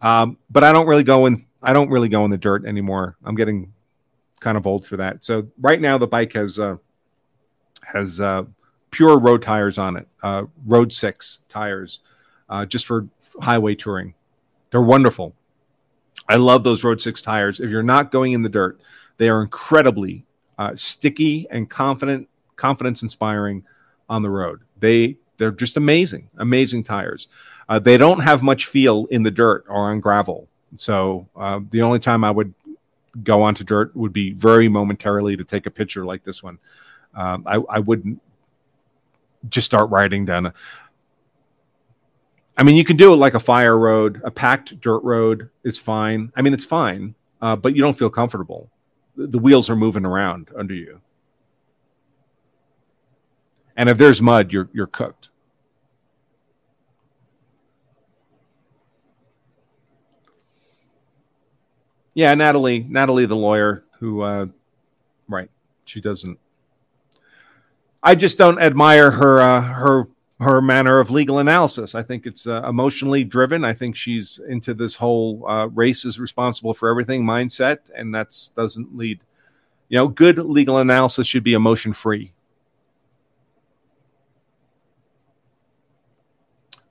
[0.01, 1.45] Um, but I don't really go in.
[1.61, 3.17] I don't really go in the dirt anymore.
[3.23, 3.71] I'm getting
[4.39, 5.23] kind of old for that.
[5.23, 6.77] So right now the bike has uh,
[7.83, 8.43] has uh,
[8.89, 12.01] pure road tires on it, uh, Road Six tires,
[12.49, 13.07] uh, just for
[13.39, 14.13] highway touring.
[14.71, 15.35] They're wonderful.
[16.27, 17.59] I love those Road Six tires.
[17.59, 18.81] If you're not going in the dirt,
[19.17, 20.25] they are incredibly
[20.57, 23.63] uh, sticky and confident, confidence inspiring
[24.09, 24.61] on the road.
[24.81, 27.29] They they're just amazing, amazing tires.
[27.69, 30.47] Uh, they don't have much feel in the dirt or on gravel.
[30.75, 32.53] So uh, the only time I would
[33.23, 36.59] go onto dirt would be very momentarily to take a picture like this one.
[37.15, 38.21] Um, I, I wouldn't
[39.49, 40.47] just start riding down.
[40.47, 40.53] A,
[42.57, 45.77] I mean, you can do it like a fire road, a packed dirt road is
[45.77, 46.31] fine.
[46.35, 48.69] I mean, it's fine, uh, but you don't feel comfortable.
[49.15, 51.01] The, the wheels are moving around under you,
[53.75, 55.29] and if there's mud, you're you're cooked.
[62.13, 64.47] yeah, Natalie, Natalie, the lawyer who, uh,
[65.27, 65.49] right,
[65.85, 66.37] she doesn't.
[68.03, 70.07] I just don't admire her uh, her
[70.39, 71.93] her manner of legal analysis.
[71.93, 73.63] I think it's uh, emotionally driven.
[73.63, 78.49] I think she's into this whole uh, race is responsible for everything mindset, and that's
[78.49, 79.19] doesn't lead.
[79.89, 82.33] You know, good legal analysis should be emotion free.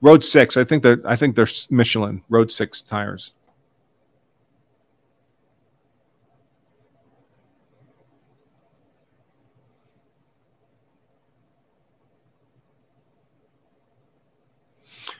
[0.01, 3.31] Road six, I think that I think they're Michelin Road six tires.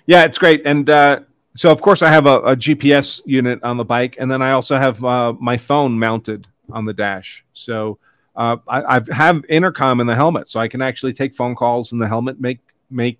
[0.07, 0.63] Yeah, it's great.
[0.65, 1.21] And uh,
[1.55, 4.51] so, of course, I have a, a, GPS unit on the bike, and then I
[4.51, 7.43] also have uh, my phone mounted on the dash.
[7.53, 7.99] So
[8.35, 11.91] uh, I I've have intercom in the helmet, so I can actually take phone calls
[11.91, 12.59] in the helmet, make
[12.89, 13.19] make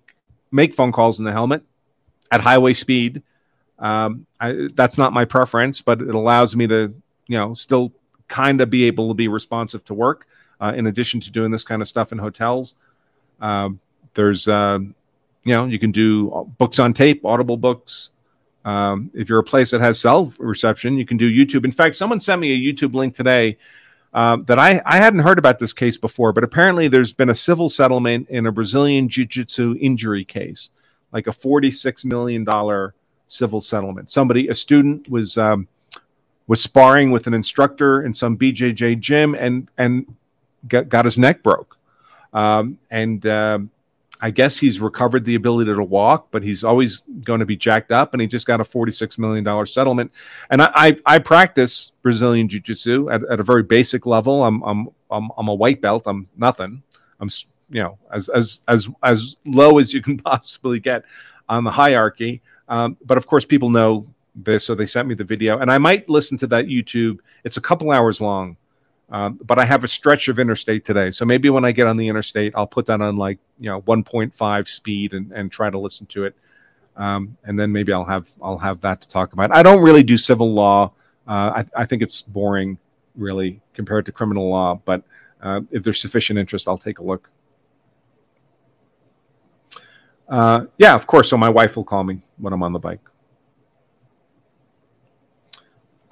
[0.52, 1.62] make phone calls in the helmet
[2.30, 3.22] at highway speed.
[3.78, 6.94] Um, I, that's not my preference, but it allows me to,
[7.26, 7.92] you know, still
[8.28, 10.26] kind of be able to be responsive to work.
[10.60, 12.76] Uh, in addition to doing this kind of stuff in hotels,
[13.40, 13.80] um,
[14.14, 14.78] there's uh,
[15.44, 18.10] you know, you can do books on tape, Audible books.
[18.64, 21.64] Um, if you're a place that has cell reception, you can do YouTube.
[21.64, 23.58] In fact, someone sent me a YouTube link today
[24.12, 27.34] um, that I, I hadn't heard about this case before, but apparently there's been a
[27.34, 30.70] civil settlement in a Brazilian Jiu Jitsu injury case,
[31.12, 32.46] like a $46 million
[33.26, 34.10] civil settlement.
[34.10, 35.66] Somebody, a student, was um,
[36.46, 40.14] was sparring with an instructor in some BJJ gym and and
[40.68, 41.78] got, got his neck broke.
[42.32, 43.70] Um, and um,
[44.22, 47.90] I guess he's recovered the ability to walk, but he's always going to be jacked
[47.90, 48.14] up.
[48.14, 50.12] And he just got a $46 million settlement.
[50.48, 54.44] And I, I, I practice Brazilian Jiu Jitsu at, at, a very basic level.
[54.44, 56.04] I'm, I'm, I'm, I'm a white belt.
[56.06, 56.84] I'm nothing.
[57.18, 57.28] I'm,
[57.68, 61.02] you know, as, as, as, as low as you can possibly get
[61.48, 62.42] on the hierarchy.
[62.68, 64.06] Um, but of course, people know
[64.36, 64.64] this.
[64.64, 65.58] So they sent me the video.
[65.58, 67.18] And I might listen to that YouTube.
[67.42, 68.56] It's a couple hours long.
[69.12, 71.98] Um, but I have a stretch of interstate today, so maybe when I get on
[71.98, 75.78] the interstate, I'll put that on like you know 1.5 speed and, and try to
[75.78, 76.34] listen to it,
[76.96, 79.54] um, and then maybe I'll have I'll have that to talk about.
[79.54, 80.92] I don't really do civil law.
[81.28, 82.78] Uh, I, I, think it's boring,
[83.14, 84.80] really, compared to criminal law.
[84.82, 85.04] But
[85.42, 87.30] uh, if there's sufficient interest, I'll take a look.
[90.26, 91.28] Uh, yeah, of course.
[91.28, 93.00] So my wife will call me when I'm on the bike.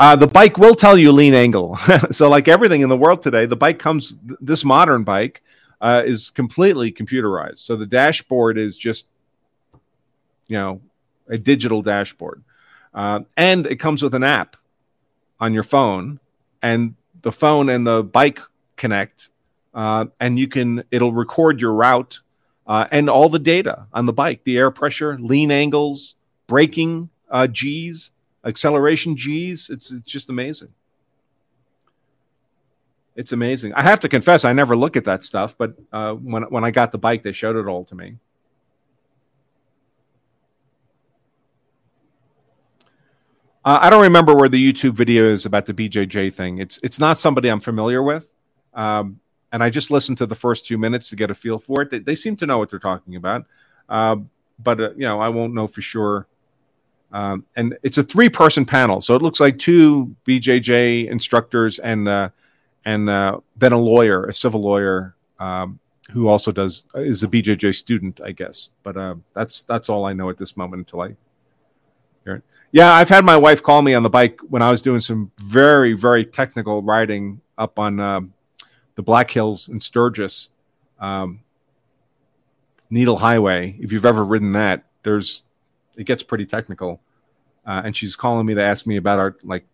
[0.00, 1.76] Uh, the bike will tell you lean angle.
[2.10, 4.16] so, like everything in the world today, the bike comes.
[4.40, 5.42] This modern bike
[5.78, 7.58] uh, is completely computerized.
[7.58, 9.08] So the dashboard is just,
[10.48, 10.80] you know,
[11.28, 12.42] a digital dashboard,
[12.94, 14.56] uh, and it comes with an app
[15.38, 16.18] on your phone,
[16.62, 18.40] and the phone and the bike
[18.76, 19.28] connect,
[19.74, 20.82] uh, and you can.
[20.90, 22.20] It'll record your route
[22.66, 26.14] uh, and all the data on the bike, the air pressure, lean angles,
[26.46, 28.12] braking uh, G's
[28.44, 29.70] acceleration G's.
[29.70, 30.72] It's, it's just amazing.
[33.16, 33.74] It's amazing.
[33.74, 36.70] I have to confess, I never look at that stuff, but uh, when when I
[36.70, 38.16] got the bike, they showed it all to me.
[43.62, 46.58] Uh, I don't remember where the YouTube video is about the BJJ thing.
[46.58, 48.26] It's it's not somebody I'm familiar with,
[48.72, 49.20] um,
[49.52, 51.90] and I just listened to the first two minutes to get a feel for it.
[51.90, 53.44] They, they seem to know what they're talking about,
[53.88, 54.16] uh,
[54.60, 56.26] but uh, you know I won't know for sure
[57.12, 59.00] um, and it's a three person panel.
[59.00, 62.30] So it looks like two BJJ instructors and uh,
[62.84, 65.78] and uh, then a lawyer, a civil lawyer, um,
[66.10, 68.70] who also does is a BJJ student, I guess.
[68.82, 71.16] But uh, that's that's all I know at this moment until I
[72.24, 72.42] hear it.
[72.72, 75.30] Yeah, I've had my wife call me on the bike when I was doing some
[75.38, 78.32] very very technical riding up on um,
[78.94, 80.50] the Black Hills in Sturgis,
[81.00, 81.40] um,
[82.88, 83.76] Needle Highway.
[83.80, 85.42] If you've ever ridden that, there's
[86.00, 87.00] it gets pretty technical.
[87.66, 89.66] Uh, and she's calling me to ask me about our like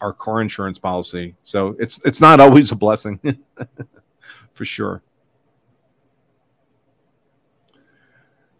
[0.00, 1.34] our car insurance policy.
[1.42, 3.18] So it's it's not always a blessing,
[4.54, 5.02] for sure.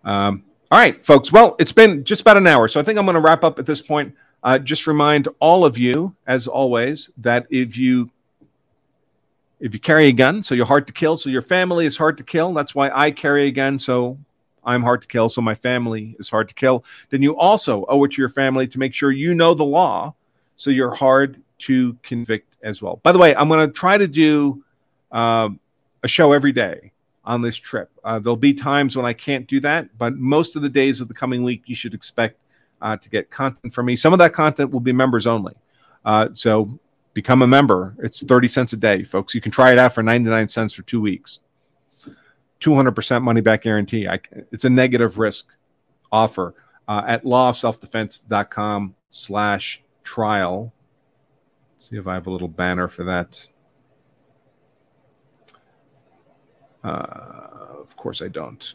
[0.04, 1.30] Um, all right, folks.
[1.30, 3.60] Well, it's been just about an hour, so I think I'm going to wrap up
[3.60, 4.12] at this point.
[4.42, 8.10] Uh, just remind all of you, as always, that if you
[9.60, 12.16] if you carry a gun, so you're hard to kill, so your family is hard
[12.16, 12.52] to kill.
[12.52, 14.18] That's why I carry a gun, so
[14.64, 16.84] I'm hard to kill, so my family is hard to kill.
[17.10, 20.14] Then you also owe it to your family to make sure you know the law,
[20.56, 23.00] so you're hard to convict as well.
[23.02, 24.64] By the way, I'm going to try to do
[25.10, 25.48] uh,
[26.02, 26.92] a show every day
[27.24, 27.90] on this trip.
[28.04, 31.08] Uh, there'll be times when I can't do that, but most of the days of
[31.08, 32.38] the coming week, you should expect
[32.80, 33.96] uh, to get content from me.
[33.96, 35.54] Some of that content will be members only.
[36.04, 36.78] Uh, so
[37.14, 37.94] become a member.
[38.00, 39.34] It's 30 cents a day, folks.
[39.34, 41.40] You can try it out for 99 cents for two weeks.
[42.62, 44.08] 200% money back guarantee.
[44.08, 45.46] I, it's a negative risk
[46.10, 46.54] offer
[46.88, 50.72] uh, at lawofselfdefense.com slash trial.
[51.78, 53.48] see if I have a little banner for that.
[56.82, 58.74] Uh, of course, I don't.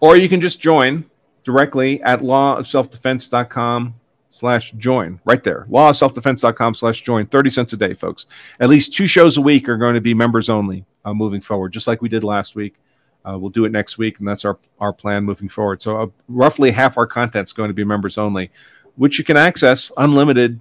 [0.00, 1.04] Or you can just join
[1.44, 3.94] directly at lawofselfdefense.com
[4.30, 8.24] slash join right there lawofselfdefense.com slash join 30 cents a day folks
[8.60, 11.72] at least two shows a week are going to be members only uh, moving forward
[11.72, 12.74] just like we did last week
[13.24, 16.06] uh, we'll do it next week and that's our, our plan moving forward so uh,
[16.28, 18.50] roughly half our content is going to be members only
[18.96, 20.60] which you can access unlimited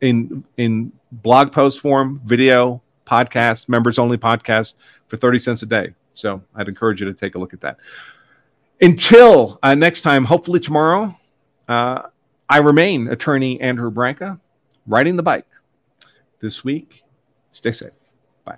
[0.00, 4.74] in in blog post form video podcast members only podcast
[5.06, 7.78] for 30 cents a day so i'd encourage you to take a look at that
[8.80, 11.16] until uh, next time hopefully tomorrow
[11.68, 12.02] uh,
[12.48, 14.40] I remain attorney Andrew Branca,
[14.86, 15.46] riding the bike.
[16.40, 17.02] This week,
[17.50, 17.90] stay safe.
[18.44, 18.56] Bye.